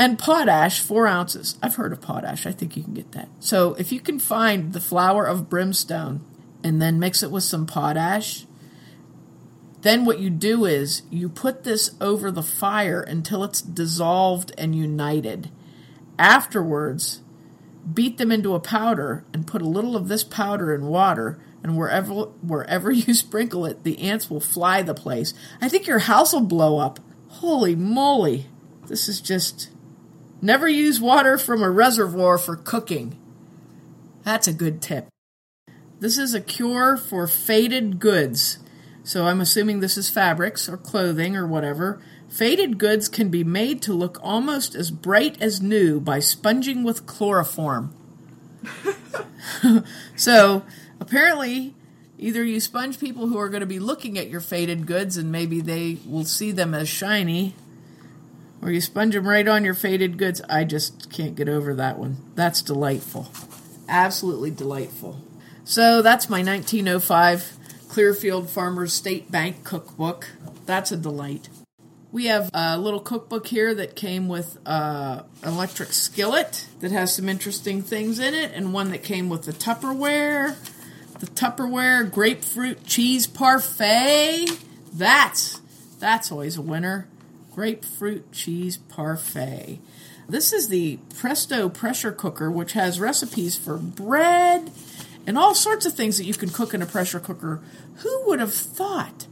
And 0.00 0.18
potash, 0.18 0.80
four 0.80 1.06
ounces. 1.06 1.58
I've 1.62 1.74
heard 1.74 1.92
of 1.92 2.00
potash. 2.00 2.46
I 2.46 2.52
think 2.52 2.74
you 2.74 2.82
can 2.82 2.94
get 2.94 3.12
that. 3.12 3.28
So 3.38 3.74
if 3.74 3.92
you 3.92 4.00
can 4.00 4.18
find 4.18 4.72
the 4.72 4.80
flour 4.80 5.26
of 5.26 5.50
brimstone 5.50 6.24
and 6.64 6.80
then 6.80 6.98
mix 6.98 7.22
it 7.22 7.30
with 7.30 7.44
some 7.44 7.66
potash, 7.66 8.46
then 9.82 10.06
what 10.06 10.18
you 10.18 10.30
do 10.30 10.64
is 10.64 11.02
you 11.10 11.28
put 11.28 11.64
this 11.64 11.96
over 12.00 12.30
the 12.30 12.42
fire 12.42 13.02
until 13.02 13.44
it's 13.44 13.60
dissolved 13.60 14.52
and 14.56 14.74
united. 14.74 15.50
Afterwards, 16.18 17.20
beat 17.92 18.16
them 18.16 18.32
into 18.32 18.54
a 18.54 18.60
powder 18.60 19.26
and 19.34 19.46
put 19.46 19.60
a 19.60 19.68
little 19.68 19.96
of 19.96 20.08
this 20.08 20.24
powder 20.24 20.74
in 20.74 20.86
water 20.86 21.38
and 21.62 21.76
wherever 21.76 22.14
wherever 22.14 22.90
you 22.90 23.12
sprinkle 23.12 23.66
it 23.66 23.84
the 23.84 23.98
ants 23.98 24.30
will 24.30 24.40
fly 24.40 24.80
the 24.80 24.94
place 24.94 25.34
i 25.62 25.68
think 25.68 25.86
your 25.86 26.00
house 26.00 26.32
will 26.32 26.40
blow 26.40 26.78
up 26.78 27.00
holy 27.28 27.74
moly 27.74 28.46
this 28.86 29.08
is 29.08 29.20
just 29.20 29.70
never 30.42 30.68
use 30.68 31.00
water 31.00 31.38
from 31.38 31.62
a 31.62 31.70
reservoir 31.70 32.38
for 32.38 32.56
cooking. 32.56 33.18
That's 34.22 34.48
a 34.48 34.52
good 34.52 34.82
tip. 34.82 35.08
This 35.98 36.16
is 36.16 36.34
a 36.34 36.40
cure 36.40 36.96
for 36.96 37.26
faded 37.26 37.98
goods. 37.98 38.58
So 39.02 39.26
i'm 39.26 39.40
assuming 39.40 39.80
this 39.80 39.96
is 39.96 40.08
fabrics 40.08 40.68
or 40.68 40.76
clothing 40.76 41.36
or 41.36 41.46
whatever. 41.46 42.00
Faded 42.28 42.78
goods 42.78 43.08
can 43.08 43.28
be 43.28 43.42
made 43.42 43.82
to 43.82 43.92
look 43.92 44.18
almost 44.22 44.74
as 44.74 44.90
bright 44.90 45.40
as 45.42 45.60
new 45.60 45.98
by 46.00 46.20
sponging 46.20 46.84
with 46.84 47.04
chloroform. 47.04 47.92
so, 50.16 50.62
apparently, 51.00 51.74
either 52.18 52.44
you 52.44 52.60
sponge 52.60 53.00
people 53.00 53.26
who 53.26 53.36
are 53.36 53.48
going 53.48 53.62
to 53.62 53.66
be 53.66 53.80
looking 53.80 54.16
at 54.16 54.30
your 54.30 54.40
faded 54.40 54.86
goods 54.86 55.16
and 55.16 55.32
maybe 55.32 55.60
they 55.60 55.98
will 56.06 56.24
see 56.24 56.52
them 56.52 56.72
as 56.72 56.88
shiny, 56.88 57.56
or 58.62 58.70
you 58.70 58.80
sponge 58.80 59.14
them 59.14 59.26
right 59.26 59.46
on 59.46 59.64
your 59.64 59.74
faded 59.74 60.18
goods. 60.18 60.40
I 60.48 60.64
just 60.64 61.10
can't 61.10 61.36
get 61.36 61.48
over 61.48 61.74
that 61.74 61.98
one. 61.98 62.18
That's 62.34 62.62
delightful. 62.62 63.30
Absolutely 63.88 64.50
delightful. 64.50 65.20
So, 65.64 66.02
that's 66.02 66.28
my 66.28 66.42
1905 66.42 67.56
Clearfield 67.88 68.48
Farmers 68.48 68.92
State 68.92 69.30
Bank 69.30 69.64
cookbook. 69.64 70.28
That's 70.66 70.92
a 70.92 70.96
delight. 70.96 71.48
We 72.12 72.26
have 72.26 72.50
a 72.52 72.76
little 72.76 73.00
cookbook 73.00 73.46
here 73.46 73.72
that 73.74 73.94
came 73.94 74.28
with 74.28 74.58
uh, 74.66 75.22
an 75.42 75.48
electric 75.48 75.92
skillet 75.92 76.66
that 76.80 76.90
has 76.90 77.14
some 77.14 77.28
interesting 77.28 77.82
things 77.82 78.18
in 78.18 78.34
it, 78.34 78.52
and 78.52 78.72
one 78.72 78.90
that 78.90 79.04
came 79.04 79.28
with 79.28 79.44
the 79.44 79.52
Tupperware. 79.52 80.56
The 81.20 81.26
Tupperware 81.26 82.10
grapefruit 82.10 82.84
cheese 82.84 83.26
parfait. 83.26 84.46
That's 84.92 85.60
that's 86.00 86.32
always 86.32 86.56
a 86.56 86.62
winner. 86.62 87.06
Grapefruit 87.60 88.32
cheese 88.32 88.78
parfait. 88.78 89.80
This 90.26 90.50
is 90.54 90.68
the 90.68 90.98
Presto 91.18 91.68
pressure 91.68 92.10
cooker, 92.10 92.50
which 92.50 92.72
has 92.72 92.98
recipes 92.98 93.54
for 93.54 93.76
bread 93.76 94.70
and 95.26 95.36
all 95.36 95.54
sorts 95.54 95.84
of 95.84 95.92
things 95.92 96.16
that 96.16 96.24
you 96.24 96.32
can 96.32 96.48
cook 96.48 96.72
in 96.72 96.80
a 96.80 96.86
pressure 96.86 97.20
cooker. 97.20 97.60
Who 97.96 98.22
would 98.28 98.40
have 98.40 98.54
thought 98.54 99.26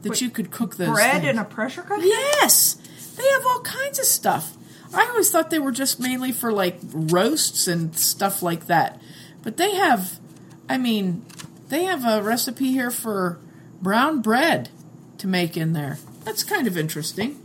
that 0.00 0.08
Wait, 0.08 0.22
you 0.22 0.30
could 0.30 0.50
cook 0.50 0.76
those 0.76 0.88
Bread 0.88 1.20
things? 1.20 1.26
in 1.34 1.38
a 1.38 1.44
pressure 1.44 1.82
cooker? 1.82 2.00
Yes, 2.00 2.76
they 3.14 3.28
have 3.28 3.44
all 3.44 3.60
kinds 3.60 3.98
of 3.98 4.06
stuff. 4.06 4.56
I 4.94 5.04
always 5.08 5.30
thought 5.30 5.50
they 5.50 5.58
were 5.58 5.70
just 5.70 6.00
mainly 6.00 6.32
for 6.32 6.50
like 6.50 6.78
roasts 6.82 7.68
and 7.68 7.94
stuff 7.94 8.42
like 8.42 8.68
that, 8.68 9.02
but 9.42 9.58
they 9.58 9.74
have. 9.74 10.18
I 10.66 10.78
mean, 10.78 11.26
they 11.68 11.84
have 11.84 12.06
a 12.06 12.22
recipe 12.22 12.72
here 12.72 12.90
for 12.90 13.38
brown 13.82 14.22
bread 14.22 14.70
to 15.18 15.26
make 15.26 15.58
in 15.58 15.74
there. 15.74 15.98
That's 16.24 16.42
kind 16.42 16.66
of 16.66 16.78
interesting. 16.78 17.42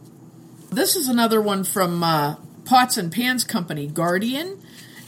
This 0.72 0.96
is 0.96 1.10
another 1.10 1.42
one 1.42 1.66
from 1.66 2.02
uh, 2.02 2.38
Pots 2.64 2.96
and 2.96 3.12
Pans 3.12 3.44
Company, 3.44 3.88
Guardian, 3.88 4.58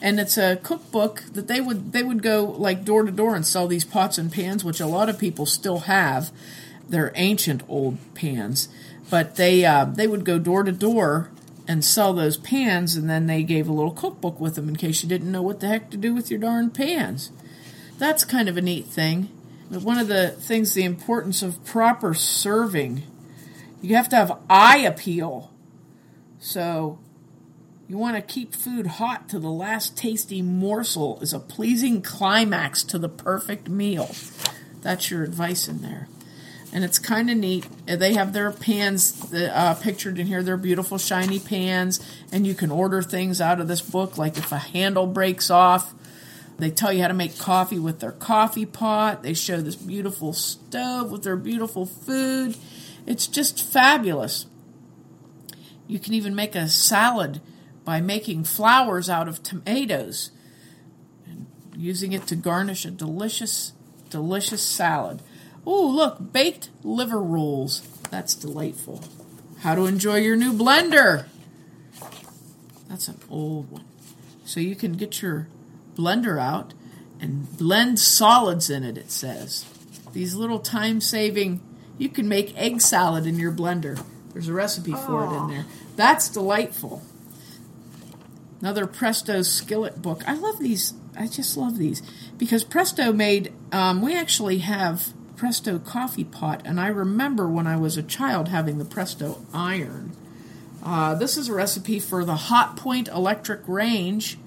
and 0.01 0.19
it's 0.19 0.37
a 0.37 0.57
cookbook 0.57 1.23
that 1.31 1.47
they 1.47 1.61
would 1.61 1.93
they 1.93 2.03
would 2.03 2.21
go 2.21 2.43
like 2.43 2.83
door 2.83 3.03
to 3.03 3.11
door 3.13 3.33
and 3.33 3.47
sell 3.47 3.69
these 3.69 3.85
pots 3.85 4.17
and 4.17 4.29
pans, 4.29 4.65
which 4.65 4.81
a 4.81 4.85
lot 4.85 5.07
of 5.07 5.17
people 5.17 5.45
still 5.45 5.79
have. 5.79 6.31
They're 6.89 7.13
ancient 7.15 7.63
old 7.69 7.97
pans, 8.13 8.67
but 9.09 9.37
they 9.37 9.63
uh, 9.63 9.85
they 9.85 10.05
would 10.05 10.25
go 10.25 10.37
door 10.37 10.63
to 10.63 10.73
door 10.73 11.31
and 11.65 11.85
sell 11.85 12.13
those 12.13 12.35
pans, 12.35 12.97
and 12.97 13.09
then 13.09 13.27
they 13.27 13.41
gave 13.41 13.69
a 13.69 13.73
little 13.73 13.93
cookbook 13.93 14.41
with 14.41 14.55
them 14.55 14.67
in 14.67 14.75
case 14.75 15.01
you 15.01 15.07
didn't 15.07 15.31
know 15.31 15.41
what 15.41 15.61
the 15.61 15.69
heck 15.69 15.89
to 15.91 15.97
do 15.97 16.13
with 16.13 16.29
your 16.29 16.41
darn 16.41 16.71
pans. 16.71 17.31
That's 17.97 18.25
kind 18.25 18.49
of 18.49 18.57
a 18.57 18.61
neat 18.61 18.87
thing. 18.87 19.29
But 19.71 19.81
one 19.81 19.97
of 19.97 20.09
the 20.09 20.27
things, 20.27 20.73
the 20.73 20.83
importance 20.83 21.41
of 21.41 21.63
proper 21.63 22.13
serving, 22.13 23.03
you 23.81 23.95
have 23.95 24.09
to 24.09 24.17
have 24.17 24.39
eye 24.49 24.79
appeal. 24.79 25.51
So 26.43 26.99
you 27.87 27.97
want 27.97 28.17
to 28.17 28.21
keep 28.21 28.53
food 28.53 28.85
hot 28.85 29.29
to 29.29 29.39
the 29.39 29.49
last 29.49 29.95
tasty 29.97 30.41
morsel 30.41 31.17
is 31.21 31.31
a 31.31 31.39
pleasing 31.39 32.01
climax 32.01 32.83
to 32.83 32.99
the 32.99 33.07
perfect 33.07 33.69
meal. 33.69 34.13
That's 34.81 35.09
your 35.09 35.23
advice 35.23 35.69
in 35.69 35.81
there. 35.81 36.09
And 36.73 36.83
it's 36.83 36.99
kind 36.99 37.29
of 37.29 37.37
neat. 37.37 37.65
They 37.85 38.15
have 38.15 38.33
their 38.33 38.51
pans 38.51 39.33
uh, 39.33 39.79
pictured 39.81 40.19
in 40.19 40.27
here. 40.27 40.43
They're 40.43 40.57
beautiful, 40.57 40.97
shiny 40.97 41.39
pans. 41.39 42.01
And 42.29 42.45
you 42.45 42.55
can 42.55 42.71
order 42.71 43.01
things 43.01 43.39
out 43.39 43.61
of 43.61 43.69
this 43.69 43.81
book, 43.81 44.17
like 44.17 44.37
if 44.37 44.51
a 44.51 44.57
handle 44.57 45.07
breaks 45.07 45.49
off. 45.49 45.93
They 46.59 46.71
tell 46.71 46.91
you 46.91 47.03
how 47.03 47.07
to 47.07 47.13
make 47.13 47.37
coffee 47.37 47.79
with 47.79 48.01
their 48.01 48.11
coffee 48.11 48.65
pot. 48.65 49.23
They 49.23 49.33
show 49.33 49.61
this 49.61 49.77
beautiful 49.77 50.33
stove 50.33 51.09
with 51.09 51.23
their 51.23 51.37
beautiful 51.37 51.85
food. 51.85 52.57
It's 53.07 53.27
just 53.27 53.65
fabulous. 53.65 54.47
You 55.87 55.99
can 55.99 56.13
even 56.13 56.35
make 56.35 56.55
a 56.55 56.67
salad 56.67 57.41
by 57.83 58.01
making 58.01 58.45
flowers 58.45 59.09
out 59.09 59.27
of 59.27 59.43
tomatoes 59.43 60.31
and 61.25 61.47
using 61.75 62.13
it 62.13 62.27
to 62.27 62.35
garnish 62.35 62.85
a 62.85 62.91
delicious, 62.91 63.73
delicious 64.09 64.61
salad. 64.61 65.21
Oh, 65.65 65.87
look, 65.87 66.31
baked 66.31 66.69
liver 66.83 67.21
rolls. 67.21 67.81
That's 68.09 68.35
delightful. 68.35 69.03
How 69.59 69.75
to 69.75 69.85
enjoy 69.85 70.17
your 70.17 70.35
new 70.35 70.53
blender. 70.53 71.25
That's 72.89 73.07
an 73.07 73.19
old 73.29 73.71
one. 73.71 73.85
So 74.45 74.59
you 74.59 74.75
can 74.75 74.93
get 74.93 75.21
your 75.21 75.47
blender 75.95 76.39
out 76.39 76.73
and 77.19 77.57
blend 77.57 77.99
solids 77.99 78.69
in 78.69 78.83
it, 78.83 78.97
it 78.97 79.09
says. 79.09 79.65
These 80.11 80.35
little 80.35 80.59
time 80.59 81.01
saving, 81.01 81.61
you 81.97 82.09
can 82.09 82.27
make 82.27 82.57
egg 82.57 82.81
salad 82.81 83.25
in 83.25 83.39
your 83.39 83.51
blender. 83.51 84.03
There's 84.33 84.47
a 84.47 84.53
recipe 84.53 84.93
for 84.93 85.25
it 85.25 85.37
in 85.37 85.47
there. 85.47 85.65
That's 85.95 86.29
delightful. 86.29 87.03
Another 88.59 88.87
Presto 88.87 89.41
skillet 89.41 90.01
book. 90.01 90.23
I 90.27 90.35
love 90.35 90.59
these. 90.59 90.93
I 91.15 91.27
just 91.27 91.57
love 91.57 91.77
these 91.77 92.01
because 92.37 92.63
Presto 92.63 93.13
made. 93.13 93.53
Um, 93.71 94.01
we 94.01 94.17
actually 94.17 94.59
have 94.59 95.13
Presto 95.35 95.77
coffee 95.79 96.23
pot, 96.23 96.61
and 96.65 96.79
I 96.79 96.87
remember 96.87 97.47
when 97.47 97.67
I 97.67 97.75
was 97.75 97.97
a 97.97 98.03
child 98.03 98.47
having 98.47 98.77
the 98.77 98.85
Presto 98.85 99.45
iron. 99.53 100.15
Uh, 100.83 101.15
this 101.15 101.37
is 101.37 101.49
a 101.49 101.53
recipe 101.53 101.99
for 101.99 102.25
the 102.25 102.35
Hotpoint 102.35 103.13
electric 103.13 103.67
range 103.67 104.37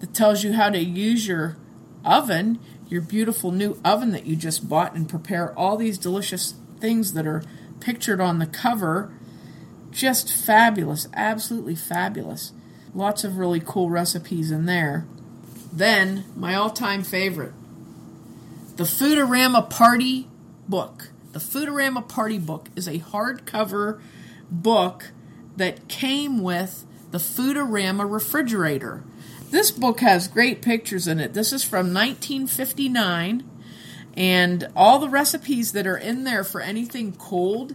that 0.00 0.14
tells 0.14 0.42
you 0.42 0.52
how 0.52 0.70
to 0.70 0.78
use 0.78 1.26
your 1.26 1.56
oven, 2.04 2.58
your 2.88 3.00
beautiful 3.00 3.52
new 3.52 3.78
oven 3.84 4.10
that 4.12 4.26
you 4.26 4.36
just 4.36 4.68
bought, 4.68 4.94
and 4.94 5.08
prepare 5.08 5.56
all 5.58 5.76
these 5.76 5.98
delicious 5.98 6.54
things 6.80 7.12
that 7.12 7.26
are 7.26 7.42
pictured 7.80 8.20
on 8.20 8.38
the 8.38 8.46
cover. 8.46 9.12
Just 9.90 10.32
fabulous, 10.32 11.08
absolutely 11.14 11.74
fabulous. 11.74 12.52
Lots 12.94 13.24
of 13.24 13.38
really 13.38 13.60
cool 13.64 13.90
recipes 13.90 14.50
in 14.50 14.66
there. 14.66 15.06
Then, 15.72 16.24
my 16.36 16.54
all 16.54 16.70
time 16.70 17.02
favorite 17.02 17.52
the 18.76 18.84
Foodarama 18.84 19.68
Party 19.68 20.28
Book. 20.68 21.10
The 21.32 21.40
Foodarama 21.40 22.08
Party 22.08 22.38
Book 22.38 22.68
is 22.76 22.86
a 22.86 23.00
hardcover 23.00 24.00
book 24.50 25.10
that 25.56 25.88
came 25.88 26.42
with 26.42 26.86
the 27.10 27.18
Foodarama 27.18 28.10
refrigerator. 28.10 29.02
This 29.50 29.72
book 29.72 29.98
has 30.00 30.28
great 30.28 30.62
pictures 30.62 31.08
in 31.08 31.18
it. 31.18 31.34
This 31.34 31.52
is 31.52 31.64
from 31.64 31.92
1959, 31.92 33.48
and 34.14 34.68
all 34.76 35.00
the 35.00 35.08
recipes 35.08 35.72
that 35.72 35.86
are 35.86 35.96
in 35.96 36.22
there 36.22 36.44
for 36.44 36.60
anything 36.60 37.12
cold 37.16 37.74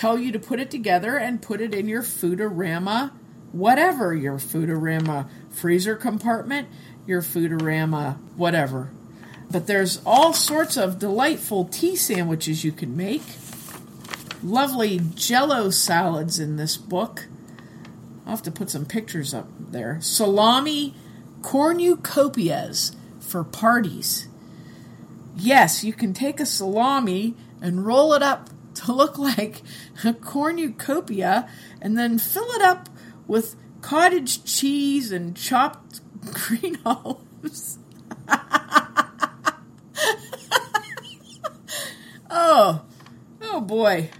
tell 0.00 0.18
you 0.18 0.32
to 0.32 0.38
put 0.38 0.58
it 0.58 0.70
together 0.70 1.18
and 1.18 1.42
put 1.42 1.60
it 1.60 1.74
in 1.74 1.86
your 1.86 2.02
Foodarama, 2.02 3.10
whatever 3.52 4.14
your 4.14 4.38
Foodarama 4.38 5.28
freezer 5.50 5.94
compartment, 5.94 6.66
your 7.06 7.20
Foodarama, 7.20 8.16
whatever. 8.34 8.90
But 9.50 9.66
there's 9.66 10.00
all 10.06 10.32
sorts 10.32 10.78
of 10.78 10.98
delightful 10.98 11.66
tea 11.66 11.96
sandwiches 11.96 12.64
you 12.64 12.72
can 12.72 12.96
make. 12.96 13.22
Lovely 14.42 15.02
jello 15.14 15.68
salads 15.68 16.38
in 16.38 16.56
this 16.56 16.78
book. 16.78 17.26
I'll 18.24 18.30
have 18.30 18.42
to 18.44 18.50
put 18.50 18.70
some 18.70 18.86
pictures 18.86 19.34
up 19.34 19.48
there. 19.58 19.98
Salami 20.00 20.94
cornucopias 21.42 22.96
for 23.18 23.44
parties. 23.44 24.28
Yes, 25.36 25.84
you 25.84 25.92
can 25.92 26.14
take 26.14 26.40
a 26.40 26.46
salami 26.46 27.34
and 27.60 27.84
roll 27.84 28.14
it 28.14 28.22
up 28.22 28.48
to 28.74 28.92
look 28.92 29.18
like 29.18 29.62
a 30.04 30.12
cornucopia 30.14 31.48
and 31.80 31.96
then 31.98 32.18
fill 32.18 32.50
it 32.52 32.62
up 32.62 32.88
with 33.26 33.56
cottage 33.80 34.44
cheese 34.44 35.12
and 35.12 35.36
chopped 35.36 36.00
green 36.32 36.78
olives. 36.84 37.78
oh, 42.30 42.84
oh 43.42 43.60
boy. 43.60 44.10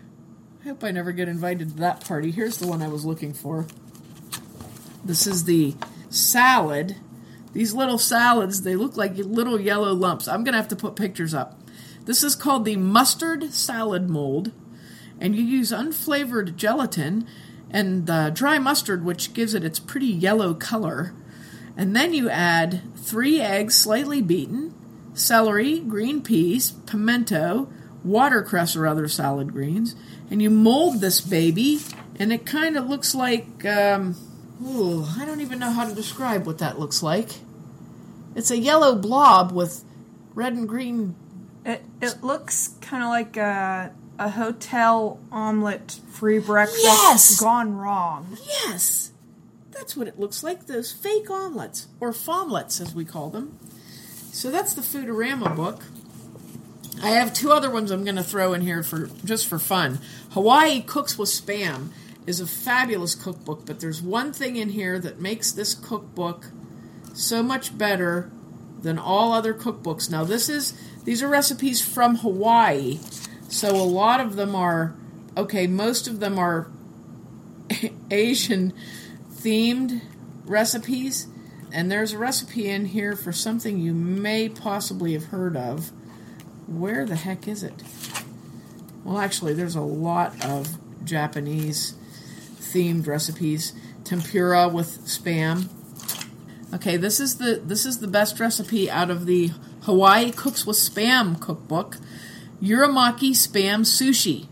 I 0.60 0.68
hope 0.68 0.84
I 0.84 0.90
never 0.90 1.12
get 1.12 1.28
invited 1.28 1.70
to 1.70 1.76
that 1.76 2.04
party. 2.04 2.30
Here's 2.30 2.58
the 2.58 2.66
one 2.66 2.82
I 2.82 2.88
was 2.88 3.04
looking 3.04 3.32
for. 3.32 3.66
This 5.04 5.26
is 5.26 5.44
the 5.44 5.74
salad. 6.10 6.96
These 7.52 7.74
little 7.74 7.98
salads, 7.98 8.62
they 8.62 8.76
look 8.76 8.96
like 8.96 9.16
little 9.16 9.60
yellow 9.60 9.92
lumps. 9.92 10.28
I'm 10.28 10.44
going 10.44 10.52
to 10.52 10.58
have 10.58 10.68
to 10.68 10.76
put 10.76 10.96
pictures 10.96 11.34
up. 11.34 11.59
This 12.10 12.24
is 12.24 12.34
called 12.34 12.64
the 12.64 12.74
mustard 12.74 13.52
salad 13.52 14.10
mold, 14.10 14.50
and 15.20 15.36
you 15.36 15.44
use 15.44 15.70
unflavored 15.70 16.56
gelatin 16.56 17.24
and 17.70 18.08
the 18.08 18.32
dry 18.34 18.58
mustard, 18.58 19.04
which 19.04 19.32
gives 19.32 19.54
it 19.54 19.62
its 19.62 19.78
pretty 19.78 20.08
yellow 20.08 20.52
color. 20.52 21.14
And 21.76 21.94
then 21.94 22.12
you 22.12 22.28
add 22.28 22.82
three 22.96 23.40
eggs 23.40 23.76
slightly 23.76 24.20
beaten, 24.20 24.74
celery, 25.14 25.78
green 25.78 26.20
peas, 26.20 26.72
pimento, 26.72 27.68
watercress 28.02 28.74
or 28.74 28.88
other 28.88 29.06
salad 29.06 29.52
greens, 29.52 29.94
and 30.32 30.42
you 30.42 30.50
mold 30.50 31.00
this 31.00 31.20
baby, 31.20 31.78
and 32.18 32.32
it 32.32 32.44
kind 32.44 32.76
of 32.76 32.88
looks 32.88 33.14
like. 33.14 33.64
Um, 33.64 34.16
Ooh, 34.60 35.06
I 35.16 35.24
don't 35.24 35.42
even 35.42 35.60
know 35.60 35.70
how 35.70 35.88
to 35.88 35.94
describe 35.94 36.44
what 36.44 36.58
that 36.58 36.76
looks 36.76 37.04
like. 37.04 37.28
It's 38.34 38.50
a 38.50 38.58
yellow 38.58 38.96
blob 38.96 39.52
with 39.52 39.84
red 40.34 40.54
and 40.54 40.68
green. 40.68 41.14
It 41.70 41.84
it 42.00 42.22
looks 42.24 42.74
kind 42.80 43.02
of 43.04 43.08
like 43.10 43.36
a 43.36 43.92
a 44.18 44.28
hotel 44.30 45.20
omelet 45.30 46.00
free 46.10 46.38
breakfast 46.38 46.82
Yes! 46.82 47.40
gone 47.40 47.76
wrong. 47.76 48.36
Yes, 48.46 49.12
that's 49.70 49.96
what 49.96 50.08
it 50.08 50.18
looks 50.18 50.42
like. 50.42 50.66
Those 50.66 50.92
fake 50.92 51.30
omelets 51.30 51.86
or 52.00 52.12
fomlets, 52.12 52.80
as 52.80 52.94
we 52.94 53.04
call 53.04 53.30
them. 53.30 53.58
So 54.32 54.50
that's 54.50 54.74
the 54.74 54.82
Foodarama 54.82 55.54
book. 55.56 55.84
I 57.02 57.10
have 57.10 57.32
two 57.32 57.50
other 57.50 57.70
ones 57.70 57.90
I'm 57.90 58.04
going 58.04 58.16
to 58.16 58.22
throw 58.22 58.52
in 58.52 58.60
here 58.60 58.82
for 58.82 59.08
just 59.24 59.46
for 59.46 59.58
fun. 59.58 60.00
Hawaii 60.32 60.82
Cooks 60.82 61.16
with 61.16 61.30
Spam 61.30 61.88
is 62.26 62.40
a 62.40 62.46
fabulous 62.46 63.14
cookbook, 63.14 63.64
but 63.64 63.80
there's 63.80 64.02
one 64.02 64.32
thing 64.32 64.56
in 64.56 64.70
here 64.70 64.98
that 64.98 65.18
makes 65.20 65.50
this 65.52 65.74
cookbook 65.74 66.48
so 67.14 67.42
much 67.42 67.76
better 67.78 68.30
than 68.82 68.98
all 68.98 69.32
other 69.32 69.54
cookbooks. 69.54 70.10
Now, 70.10 70.24
this 70.24 70.48
is 70.48 70.74
these 71.04 71.22
are 71.22 71.28
recipes 71.28 71.80
from 71.80 72.16
Hawaii, 72.16 72.98
so 73.48 73.74
a 73.74 73.84
lot 73.84 74.20
of 74.20 74.36
them 74.36 74.54
are 74.54 74.94
okay. 75.36 75.66
Most 75.66 76.06
of 76.06 76.20
them 76.20 76.38
are 76.38 76.70
Asian 78.10 78.72
themed 79.32 80.02
recipes, 80.44 81.26
and 81.72 81.90
there's 81.90 82.12
a 82.12 82.18
recipe 82.18 82.68
in 82.68 82.86
here 82.86 83.16
for 83.16 83.32
something 83.32 83.78
you 83.78 83.94
may 83.94 84.48
possibly 84.48 85.14
have 85.14 85.26
heard 85.26 85.56
of. 85.56 85.92
Where 86.66 87.04
the 87.04 87.16
heck 87.16 87.48
is 87.48 87.62
it? 87.62 87.82
Well, 89.04 89.18
actually, 89.18 89.54
there's 89.54 89.74
a 89.74 89.80
lot 89.80 90.44
of 90.44 90.78
Japanese 91.04 91.94
themed 92.60 93.06
recipes. 93.06 93.72
Tempura 94.04 94.68
with 94.68 95.00
spam. 95.06 95.68
Okay, 96.72 96.96
this 96.96 97.18
is 97.20 97.38
the 97.38 97.60
this 97.64 97.84
is 97.84 97.98
the 97.98 98.06
best 98.08 98.38
recipe 98.38 98.90
out 98.90 99.10
of 99.10 99.26
the 99.26 99.50
Hawaii 99.82 100.30
Cooks 100.30 100.66
with 100.66 100.76
Spam 100.76 101.40
cookbook. 101.40 101.98
Uramaki 102.62 103.30
spam 103.30 103.80
sushi. 103.80 104.46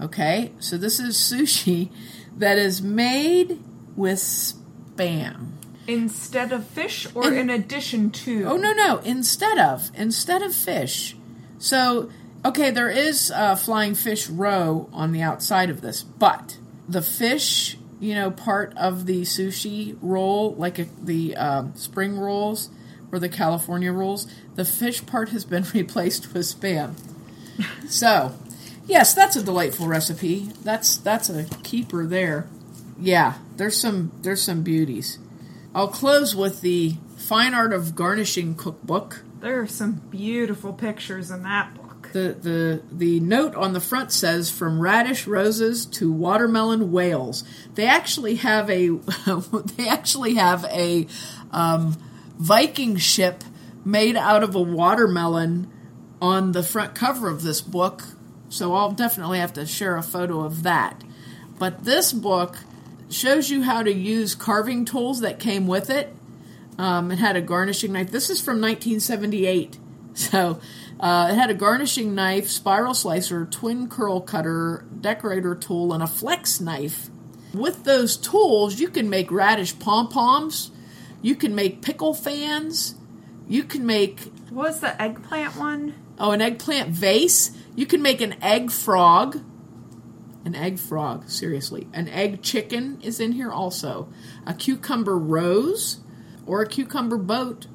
Okay, 0.00 0.52
so 0.60 0.78
this 0.78 0.98
is 1.00 1.16
sushi 1.16 1.90
that 2.36 2.56
is 2.56 2.80
made 2.80 3.62
with 3.96 4.18
spam. 4.18 5.48
Instead 5.86 6.52
of 6.52 6.64
fish 6.66 7.06
or 7.14 7.26
In- 7.26 7.36
in 7.38 7.50
addition 7.50 8.10
to? 8.10 8.44
Oh 8.44 8.56
no 8.56 8.72
no! 8.72 8.98
Instead 8.98 9.58
of 9.58 9.90
instead 9.94 10.40
of 10.42 10.54
fish, 10.54 11.16
so 11.58 12.08
okay, 12.44 12.70
there 12.70 12.88
is 12.88 13.30
uh, 13.32 13.56
flying 13.56 13.94
fish 13.94 14.28
roe 14.30 14.88
on 14.92 15.12
the 15.12 15.20
outside 15.20 15.68
of 15.68 15.80
this, 15.80 16.02
but 16.02 16.56
the 16.88 17.02
fish, 17.02 17.76
you 18.00 18.14
know, 18.14 18.30
part 18.30 18.76
of 18.76 19.06
the 19.06 19.22
sushi 19.22 19.96
roll, 20.00 20.54
like 20.54 20.78
a, 20.78 20.86
the 21.00 21.36
um, 21.36 21.74
spring 21.76 22.18
rolls 22.18 22.70
or 23.12 23.18
the 23.18 23.28
California 23.28 23.92
rolls, 23.92 24.26
the 24.54 24.64
fish 24.64 25.04
part 25.04 25.28
has 25.28 25.44
been 25.44 25.64
replaced 25.74 26.32
with 26.32 26.42
spam. 26.42 26.94
So, 27.88 28.34
yes, 28.86 29.12
that's 29.12 29.36
a 29.36 29.42
delightful 29.42 29.86
recipe. 29.86 30.50
That's 30.62 30.96
that's 30.96 31.28
a 31.28 31.44
keeper 31.62 32.06
there. 32.06 32.48
Yeah, 32.98 33.34
there's 33.56 33.76
some 33.76 34.12
there's 34.22 34.42
some 34.42 34.62
beauties. 34.62 35.18
I'll 35.74 35.88
close 35.88 36.34
with 36.34 36.62
the 36.62 36.96
Fine 37.16 37.54
Art 37.54 37.72
of 37.72 37.94
Garnishing 37.94 38.54
cookbook. 38.54 39.22
There 39.40 39.60
are 39.60 39.66
some 39.66 40.02
beautiful 40.10 40.72
pictures 40.72 41.30
in 41.30 41.42
that. 41.42 41.70
The 42.12 42.36
the 42.40 42.82
the 42.90 43.20
note 43.20 43.54
on 43.54 43.72
the 43.72 43.80
front 43.80 44.12
says 44.12 44.50
from 44.50 44.80
radish 44.80 45.26
roses 45.26 45.86
to 45.86 46.12
watermelon 46.12 46.92
whales. 46.92 47.44
They 47.74 47.86
actually 47.86 48.36
have 48.36 48.68
a 48.70 48.88
they 49.76 49.88
actually 49.88 50.34
have 50.34 50.64
a 50.64 51.06
um, 51.50 51.96
Viking 52.38 52.96
ship 52.96 53.44
made 53.84 54.16
out 54.16 54.42
of 54.42 54.54
a 54.54 54.62
watermelon 54.62 55.70
on 56.22 56.52
the 56.52 56.62
front 56.62 56.94
cover 56.94 57.28
of 57.28 57.42
this 57.42 57.60
book. 57.60 58.04
So 58.48 58.74
I'll 58.74 58.92
definitely 58.92 59.38
have 59.38 59.52
to 59.54 59.66
share 59.66 59.96
a 59.96 60.02
photo 60.02 60.40
of 60.40 60.62
that. 60.64 61.02
But 61.58 61.84
this 61.84 62.12
book 62.12 62.56
shows 63.10 63.50
you 63.50 63.62
how 63.62 63.82
to 63.82 63.92
use 63.92 64.34
carving 64.34 64.84
tools 64.84 65.20
that 65.20 65.38
came 65.38 65.66
with 65.66 65.90
it. 65.90 66.14
Um, 66.78 67.10
it 67.10 67.18
had 67.18 67.36
a 67.36 67.42
garnishing 67.42 67.92
knife. 67.92 68.10
This 68.10 68.30
is 68.30 68.40
from 68.40 68.60
1978, 68.60 69.78
So 70.14 70.60
uh, 71.00 71.28
it 71.30 71.34
had 71.34 71.50
a 71.50 71.54
garnishing 71.54 72.14
knife, 72.14 72.48
spiral 72.48 72.94
slicer, 72.94 73.46
twin 73.46 73.88
curl 73.88 74.20
cutter, 74.20 74.84
decorator 75.00 75.54
tool, 75.54 75.92
and 75.92 76.02
a 76.02 76.06
flex 76.06 76.60
knife. 76.60 77.08
With 77.54 77.84
those 77.84 78.16
tools, 78.16 78.78
you 78.78 78.88
can 78.88 79.10
make 79.10 79.32
radish 79.32 79.76
pom 79.78 80.08
poms, 80.08 80.70
you 81.22 81.34
can 81.34 81.54
make 81.54 81.82
pickle 81.82 82.14
fans, 82.14 82.94
you 83.48 83.64
can 83.64 83.84
make 83.84 84.20
What 84.50 84.68
was 84.68 84.80
the 84.80 85.00
eggplant 85.02 85.56
one? 85.56 85.94
oh 86.18 86.30
an 86.32 86.40
eggplant 86.40 86.90
vase. 86.90 87.50
You 87.74 87.86
can 87.86 88.02
make 88.02 88.20
an 88.20 88.34
egg 88.42 88.70
frog. 88.70 89.40
An 90.44 90.54
egg 90.54 90.78
frog, 90.78 91.28
seriously. 91.28 91.88
An 91.92 92.08
egg 92.08 92.42
chicken 92.42 93.00
is 93.02 93.20
in 93.20 93.32
here 93.32 93.50
also. 93.50 94.08
A 94.46 94.54
cucumber 94.54 95.18
rose 95.18 96.00
or 96.46 96.60
a 96.62 96.68
cucumber 96.68 97.16
boat. 97.16 97.66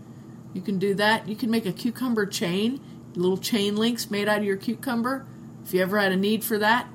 You 0.54 0.62
can 0.62 0.80
do 0.80 0.94
that. 0.96 1.28
You 1.28 1.36
can 1.36 1.50
make 1.52 1.66
a 1.66 1.72
cucumber 1.74 2.26
chain, 2.26 2.80
little 3.16 3.38
chain 3.38 3.76
links 3.76 4.10
made 4.12 4.28
out 4.28 4.40
of 4.40 4.44
your 4.44 4.58
cucumber. 4.58 5.26
If 5.64 5.74
you 5.74 5.82
ever 5.82 6.00
had 6.00 6.12
a 6.12 6.18
need 6.18 6.44
for 6.44 6.58
that, 6.60 6.88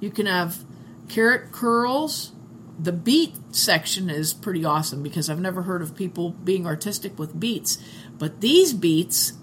you 0.00 0.10
can 0.10 0.26
have 0.26 0.64
carrot 1.08 1.52
curls. 1.52 2.32
The 2.78 2.92
beet 2.92 3.34
section 3.50 4.08
is 4.08 4.32
pretty 4.32 4.64
awesome 4.64 5.02
because 5.02 5.28
I've 5.28 5.40
never 5.40 5.62
heard 5.62 5.82
of 5.82 5.94
people 5.94 6.30
being 6.30 6.66
artistic 6.66 7.18
with 7.18 7.38
beets. 7.38 7.78
But 8.18 8.40
these 8.40 8.72
beets 8.72 9.34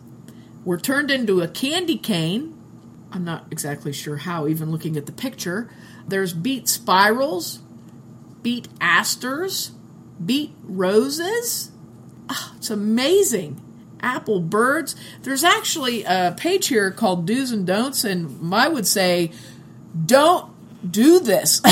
were 0.66 0.78
turned 0.78 1.12
into 1.12 1.42
a 1.42 1.48
candy 1.48 1.98
cane. 1.98 2.58
I'm 3.12 3.24
not 3.24 3.46
exactly 3.52 3.94
sure 3.94 4.18
how, 4.18 4.48
even 4.48 4.72
looking 4.72 4.98
at 4.98 5.06
the 5.06 5.12
picture. 5.12 5.70
There's 6.08 6.34
beet 6.34 6.68
spirals, 6.68 7.60
beet 8.42 8.68
asters, 8.82 9.72
beet 10.24 10.54
roses. 10.64 11.72
Ah, 12.30 12.54
it's 12.58 12.70
amazing. 12.70 13.62
Apple 14.02 14.40
birds. 14.40 14.96
There's 15.24 15.44
actually 15.44 16.04
a 16.04 16.36
page 16.38 16.68
here 16.68 16.92
called 16.92 17.26
Do's 17.26 17.52
and 17.52 17.66
Don'ts, 17.66 18.04
and 18.04 18.54
I 18.54 18.68
would 18.68 18.88
say, 18.88 19.32
don't 20.06 20.52
do 20.90 21.20
this. 21.20 21.62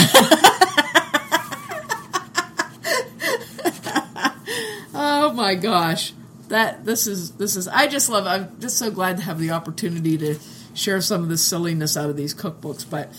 oh 4.94 5.32
my 5.36 5.56
gosh. 5.56 6.14
That 6.48 6.86
this 6.86 7.08
is 7.08 7.32
this 7.32 7.56
is 7.56 7.68
I 7.68 7.88
just 7.88 8.08
love 8.08 8.28
I'm 8.28 8.60
just 8.60 8.78
so 8.78 8.92
glad 8.92 9.18
to 9.18 9.24
have 9.24 9.40
the 9.40 9.50
opportunity 9.50 10.16
to 10.20 10.38
share 10.76 11.02
some 11.02 11.24
of 11.24 11.30
the 11.30 11.40
silliness 11.40 11.98
out 11.98 12.10
of 12.10 12.18
these 12.18 12.36
cookbooks, 12.36 12.88
but 12.88 13.12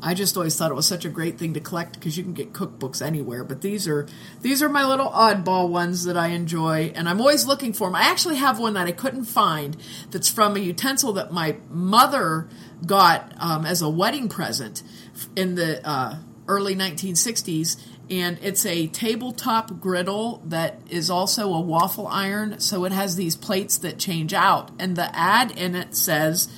I 0.00 0.14
just 0.14 0.36
always 0.36 0.56
thought 0.56 0.70
it 0.70 0.74
was 0.74 0.86
such 0.86 1.04
a 1.04 1.08
great 1.08 1.38
thing 1.38 1.54
to 1.54 1.60
collect 1.60 1.94
because 1.94 2.16
you 2.16 2.22
can 2.22 2.32
get 2.32 2.52
cookbooks 2.52 3.04
anywhere. 3.04 3.42
But 3.42 3.62
these 3.62 3.88
are 3.88 4.06
these 4.42 4.62
are 4.62 4.68
my 4.68 4.84
little 4.84 5.10
oddball 5.10 5.68
ones 5.68 6.04
that 6.04 6.16
I 6.16 6.28
enjoy, 6.28 6.92
and 6.94 7.08
I'm 7.08 7.20
always 7.20 7.46
looking 7.46 7.72
for 7.72 7.88
them. 7.88 7.96
I 7.96 8.02
actually 8.02 8.36
have 8.36 8.58
one 8.58 8.74
that 8.74 8.86
I 8.86 8.92
couldn't 8.92 9.24
find 9.24 9.76
that's 10.10 10.28
from 10.28 10.56
a 10.56 10.60
utensil 10.60 11.12
that 11.14 11.32
my 11.32 11.56
mother 11.68 12.48
got 12.86 13.32
um, 13.38 13.66
as 13.66 13.82
a 13.82 13.88
wedding 13.88 14.28
present 14.28 14.82
in 15.34 15.56
the 15.56 15.86
uh, 15.88 16.18
early 16.46 16.76
1960s, 16.76 17.76
and 18.08 18.38
it's 18.40 18.64
a 18.64 18.86
tabletop 18.86 19.80
griddle 19.80 20.42
that 20.46 20.80
is 20.88 21.10
also 21.10 21.52
a 21.52 21.60
waffle 21.60 22.06
iron. 22.06 22.60
So 22.60 22.84
it 22.84 22.92
has 22.92 23.16
these 23.16 23.34
plates 23.34 23.76
that 23.78 23.98
change 23.98 24.32
out, 24.32 24.70
and 24.78 24.94
the 24.94 25.14
ad 25.16 25.50
in 25.50 25.74
it 25.74 25.96
says 25.96 26.48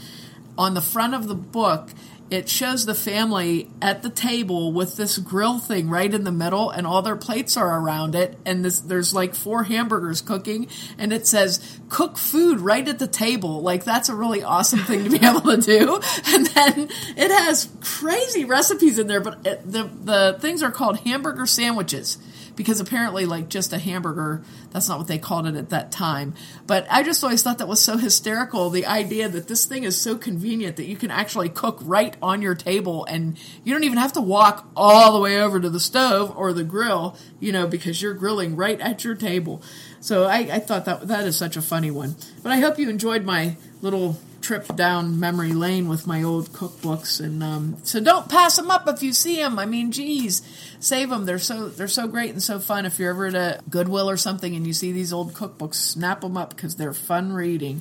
on 0.59 0.74
the 0.74 0.83
front 0.83 1.14
of 1.14 1.26
the 1.26 1.35
book 1.35 1.88
it 2.31 2.49
shows 2.49 2.87
the 2.87 2.95
family 2.95 3.69
at 3.83 4.03
the 4.03 4.11
table 4.11 4.73
with 4.73 4.97
this 4.97 5.19
grill 5.19 5.59
thing 5.59 5.90
right 5.90 6.12
in 6.12 6.25
the 6.25 6.33
middle 6.33 6.71
and 6.71 6.87
all 6.87 7.03
their 7.03 7.16
plates 7.16 7.57
are 7.57 7.81
around 7.81 8.14
it 8.14 8.38
and 8.45 8.64
this, 8.64 8.81
there's 8.81 9.12
like 9.12 9.35
four 9.35 9.64
hamburgers 9.64 10.21
cooking 10.21 10.69
and 10.97 11.12
it 11.12 11.27
says 11.27 11.81
cook 11.88 12.16
food 12.16 12.61
right 12.61 12.87
at 12.87 12.99
the 12.99 13.09
table. 13.09 13.62
Like 13.62 13.85
that's 13.85 14.09
a 14.09 14.14
really 14.14 14.43
awesome 14.43 14.81
thing 14.81 15.05
to 15.05 15.11
be 15.11 15.16
able 15.27 15.40
to 15.40 15.57
do. 15.57 16.01
And 16.27 16.47
then 16.47 16.88
it 17.16 17.31
has 17.31 17.69
crazy 17.81 18.45
recipes 18.45 18.99
in 18.99 19.09
there 19.09 19.21
but 19.21 19.45
it, 19.45 19.71
the, 19.71 19.90
the 20.05 20.38
things 20.40 20.62
are 20.62 20.71
called 20.71 21.01
hamburger 21.01 21.47
sandwiches 21.47 22.19
because 22.57 22.81
apparently 22.81 23.27
like 23.27 23.49
just 23.49 23.73
a 23.73 23.79
hamburger 23.79 24.43
that's 24.71 24.89
not 24.89 24.99
what 24.99 25.09
they 25.09 25.19
called 25.19 25.47
it 25.47 25.57
at 25.57 25.71
that 25.71 25.91
time. 25.91 26.35
But 26.67 26.87
i 26.91 27.03
just 27.03 27.23
always 27.23 27.43
thought 27.43 27.59
that 27.59 27.69
was 27.69 27.81
so 27.81 27.97
hysterical 27.97 28.71
the 28.71 28.87
idea 28.87 29.29
that 29.29 29.49
this 29.49 29.67
thing 29.67 29.85
is 29.85 30.01
so 30.01 30.17
convenient 30.17 30.77
that 30.77 30.87
you 30.87 30.97
can 30.97 31.11
actually 31.11 31.49
cook 31.49 31.79
right 31.83 32.17
on 32.23 32.43
your 32.43 32.55
table 32.55 33.05
and 33.07 33.39
you 33.65 33.73
don't 33.73 33.85
even 33.85 33.99
have 33.99 34.13
to 34.15 34.21
walk 34.21 34.69
all 34.77 35.13
the 35.13 35.21
way 35.21 35.41
over 35.41 35.61
to 35.61 35.71
the 35.71 35.81
stove 35.81 36.33
or 36.37 36.53
the 36.53 36.65
grill 36.65 37.17
you 37.39 37.53
know 37.53 37.67
because 37.67 38.01
you're 38.01 38.15
grilling 38.15 38.57
right 38.57 38.81
at 38.81 39.05
your 39.05 39.15
table. 39.15 39.63
So 40.01 40.25
i, 40.25 40.39
I 40.39 40.59
thought 40.59 40.85
that 40.87 41.09
that 41.09 41.27
is 41.27 41.37
such 41.37 41.57
a 41.57 41.63
funny 41.63 41.91
one. 41.91 42.17
But 42.43 42.53
i 42.53 42.61
hope 42.61 42.79
you 42.79 42.89
enjoyed 42.89 43.25
my 43.25 43.57
little 43.83 44.19
trip 44.40 44.74
down 44.74 45.20
memory 45.20 45.53
lane 45.53 45.88
with 45.88 46.07
my 46.07 46.22
old 46.22 46.50
cookbooks 46.53 47.20
and 47.20 47.42
um, 47.42 47.76
so 47.83 48.00
don't 48.00 48.29
pass 48.29 48.57
them 48.57 48.70
up 48.70 48.88
if 48.88 49.03
you 49.03 49.12
see 49.12 49.37
them 49.37 49.59
i 49.59 49.66
mean 49.66 49.92
geez 49.92 50.40
save 50.81 51.11
them 51.11 51.26
they're 51.26 51.38
so 51.38 51.68
they're 51.68 51.87
so 51.87 52.07
great 52.07 52.31
and 52.31 52.42
so 52.42 52.59
fun 52.59 52.87
if 52.87 52.98
you're 52.98 53.11
ever 53.11 53.26
at 53.26 53.35
a 53.35 53.61
goodwill 53.68 54.09
or 54.09 54.16
something 54.16 54.57
and 54.57 54.66
you 54.66 54.72
see 54.72 54.92
these 54.92 55.12
old 55.12 55.35
cookbooks 55.35 55.74
snap 55.74 56.22
them 56.22 56.37
up 56.37 56.50
because 56.50 56.76
they're 56.76 56.94
fun 56.94 57.33
reading 57.33 57.81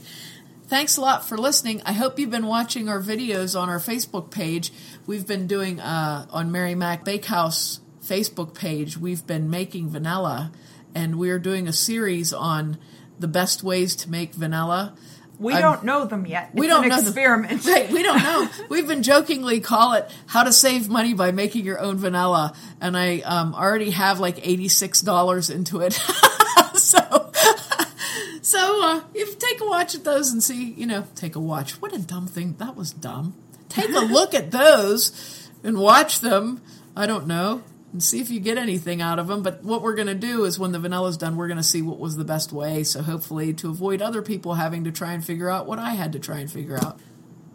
Thanks 0.69 0.97
a 0.97 1.01
lot 1.01 1.27
for 1.27 1.35
listening. 1.35 1.81
I 1.83 1.93
hope 1.93 2.19
you've 2.19 2.29
been 2.29 2.45
watching 2.45 2.89
our 2.89 3.01
videos 3.01 3.59
on 3.59 3.69
our 3.69 3.79
Facebook 3.79 4.29
page. 4.29 4.71
We've 5.07 5.25
been 5.25 5.47
doing 5.47 5.79
uh, 5.79 6.27
on 6.29 6.51
Mary 6.51 6.75
Mac 6.75 7.03
Bakehouse 7.03 7.79
Facebook 8.05 8.53
page. 8.53 8.95
We've 8.95 9.25
been 9.25 9.49
making 9.49 9.89
vanilla, 9.89 10.51
and 10.93 11.17
we're 11.17 11.39
doing 11.39 11.67
a 11.67 11.73
series 11.73 12.31
on 12.31 12.77
the 13.17 13.27
best 13.27 13.63
ways 13.63 13.95
to 13.95 14.11
make 14.11 14.35
vanilla. 14.35 14.95
We 15.39 15.53
I'm- 15.53 15.61
don't 15.61 15.83
know 15.85 16.05
them 16.05 16.25
yet. 16.25 16.49
We 16.53 16.67
don't 16.67 16.83
an 16.83 16.89
know 16.89 16.97
the- 17.01 17.07
experiment. 17.07 17.65
Right, 17.65 17.89
we 17.89 18.03
don't 18.03 18.21
know. 18.21 18.49
We've 18.69 18.87
been 18.87 19.03
jokingly 19.03 19.61
call 19.61 19.93
it 19.93 20.11
how 20.27 20.43
to 20.43 20.51
save 20.51 20.89
money 20.89 21.13
by 21.13 21.31
making 21.31 21.63
your 21.65 21.79
own 21.79 21.97
vanilla, 21.97 22.53
and 22.81 22.97
I 22.97 23.19
um, 23.19 23.55
already 23.55 23.91
have 23.91 24.19
like 24.19 24.45
eighty 24.45 24.67
six 24.67 25.01
dollars 25.01 25.49
into 25.49 25.79
it. 25.79 25.93
so, 26.73 26.99
so 28.41 28.83
uh, 28.83 29.01
you 29.15 29.33
take 29.35 29.61
a 29.61 29.65
watch 29.65 29.95
at 29.95 30.03
those 30.03 30.31
and 30.31 30.43
see. 30.43 30.71
You 30.71 30.85
know, 30.85 31.05
take 31.15 31.35
a 31.35 31.39
watch. 31.39 31.81
What 31.81 31.93
a 31.93 31.99
dumb 31.99 32.27
thing. 32.27 32.55
That 32.59 32.75
was 32.75 32.91
dumb. 32.91 33.33
Take 33.69 33.89
a 33.95 33.99
look 33.99 34.33
at 34.33 34.51
those 34.51 35.47
and 35.63 35.77
watch 35.77 36.19
them. 36.21 36.61
I 36.95 37.05
don't 37.05 37.27
know. 37.27 37.63
And 37.91 38.03
see 38.03 38.19
if 38.19 38.29
you 38.29 38.39
get 38.39 38.57
anything 38.57 39.01
out 39.01 39.17
of 39.17 39.27
them. 39.27 39.41
But 39.41 39.63
what 39.63 39.81
we're 39.81 39.95
going 39.95 40.07
to 40.07 40.15
do 40.15 40.45
is 40.45 40.59
when 40.59 40.71
the 40.71 40.79
vanilla's 40.79 41.17
done, 41.17 41.35
we're 41.35 41.47
going 41.47 41.57
to 41.57 41.63
see 41.63 41.81
what 41.81 41.99
was 41.99 42.17
the 42.17 42.23
best 42.23 42.53
way. 42.53 42.83
So 42.83 43.01
hopefully, 43.01 43.53
to 43.55 43.69
avoid 43.69 44.01
other 44.01 44.21
people 44.21 44.53
having 44.55 44.83
to 44.83 44.91
try 44.91 45.13
and 45.13 45.25
figure 45.25 45.49
out 45.49 45.65
what 45.65 45.79
I 45.79 45.91
had 45.91 46.13
to 46.13 46.19
try 46.19 46.39
and 46.39 46.51
figure 46.51 46.77
out. 46.77 46.99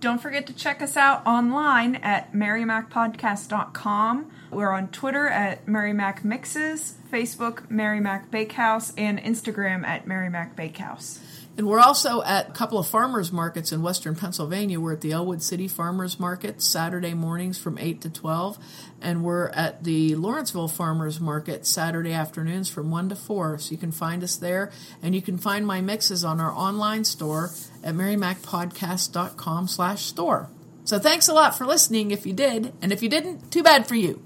Don't 0.00 0.20
forget 0.20 0.46
to 0.48 0.52
check 0.52 0.82
us 0.82 0.96
out 0.98 1.26
online 1.26 1.94
at 1.96 2.32
marymacpodcast.com. 2.34 4.30
We're 4.50 4.72
on 4.72 4.88
Twitter 4.88 5.28
at 5.28 5.64
marymacmixes, 5.64 6.92
Facebook 7.10 7.70
Mary 7.70 8.00
Mac 8.00 8.30
Bakehouse, 8.30 8.92
and 8.98 9.18
Instagram 9.18 9.86
at 9.86 10.06
Mary 10.06 10.30
Bakehouse. 10.56 11.20
And 11.56 11.68
we're 11.68 11.80
also 11.80 12.22
at 12.22 12.48
a 12.48 12.52
couple 12.52 12.78
of 12.78 12.88
farmers 12.88 13.30
markets 13.30 13.70
in 13.70 13.80
western 13.80 14.16
Pennsylvania. 14.16 14.80
We're 14.80 14.94
at 14.94 15.00
the 15.02 15.12
Ellwood 15.12 15.42
City 15.42 15.68
Farmers 15.68 16.18
Market 16.18 16.60
Saturday 16.60 17.14
mornings 17.14 17.58
from 17.58 17.78
8 17.78 18.00
to 18.02 18.10
12. 18.10 18.58
And 19.00 19.22
we're 19.22 19.48
at 19.50 19.84
the 19.84 20.16
Lawrenceville 20.16 20.68
Farmers 20.68 21.20
Market 21.20 21.64
Saturday 21.64 22.12
afternoons 22.12 22.68
from 22.68 22.90
1 22.90 23.10
to 23.10 23.16
4. 23.16 23.58
So 23.58 23.70
you 23.70 23.78
can 23.78 23.92
find 23.92 24.24
us 24.24 24.36
there. 24.36 24.72
And 25.00 25.14
you 25.14 25.22
can 25.22 25.38
find 25.38 25.64
my 25.64 25.80
mixes 25.80 26.24
on 26.24 26.40
our 26.40 26.52
online 26.52 27.04
store 27.04 27.50
at 27.84 27.94
marymacpodcast.com 27.94 29.68
slash 29.68 30.04
store. 30.04 30.50
So 30.84 30.98
thanks 30.98 31.28
a 31.28 31.32
lot 31.32 31.56
for 31.56 31.66
listening 31.66 32.10
if 32.10 32.26
you 32.26 32.32
did. 32.32 32.72
And 32.82 32.92
if 32.92 33.02
you 33.02 33.08
didn't, 33.08 33.52
too 33.52 33.62
bad 33.62 33.86
for 33.86 33.94
you. 33.94 34.24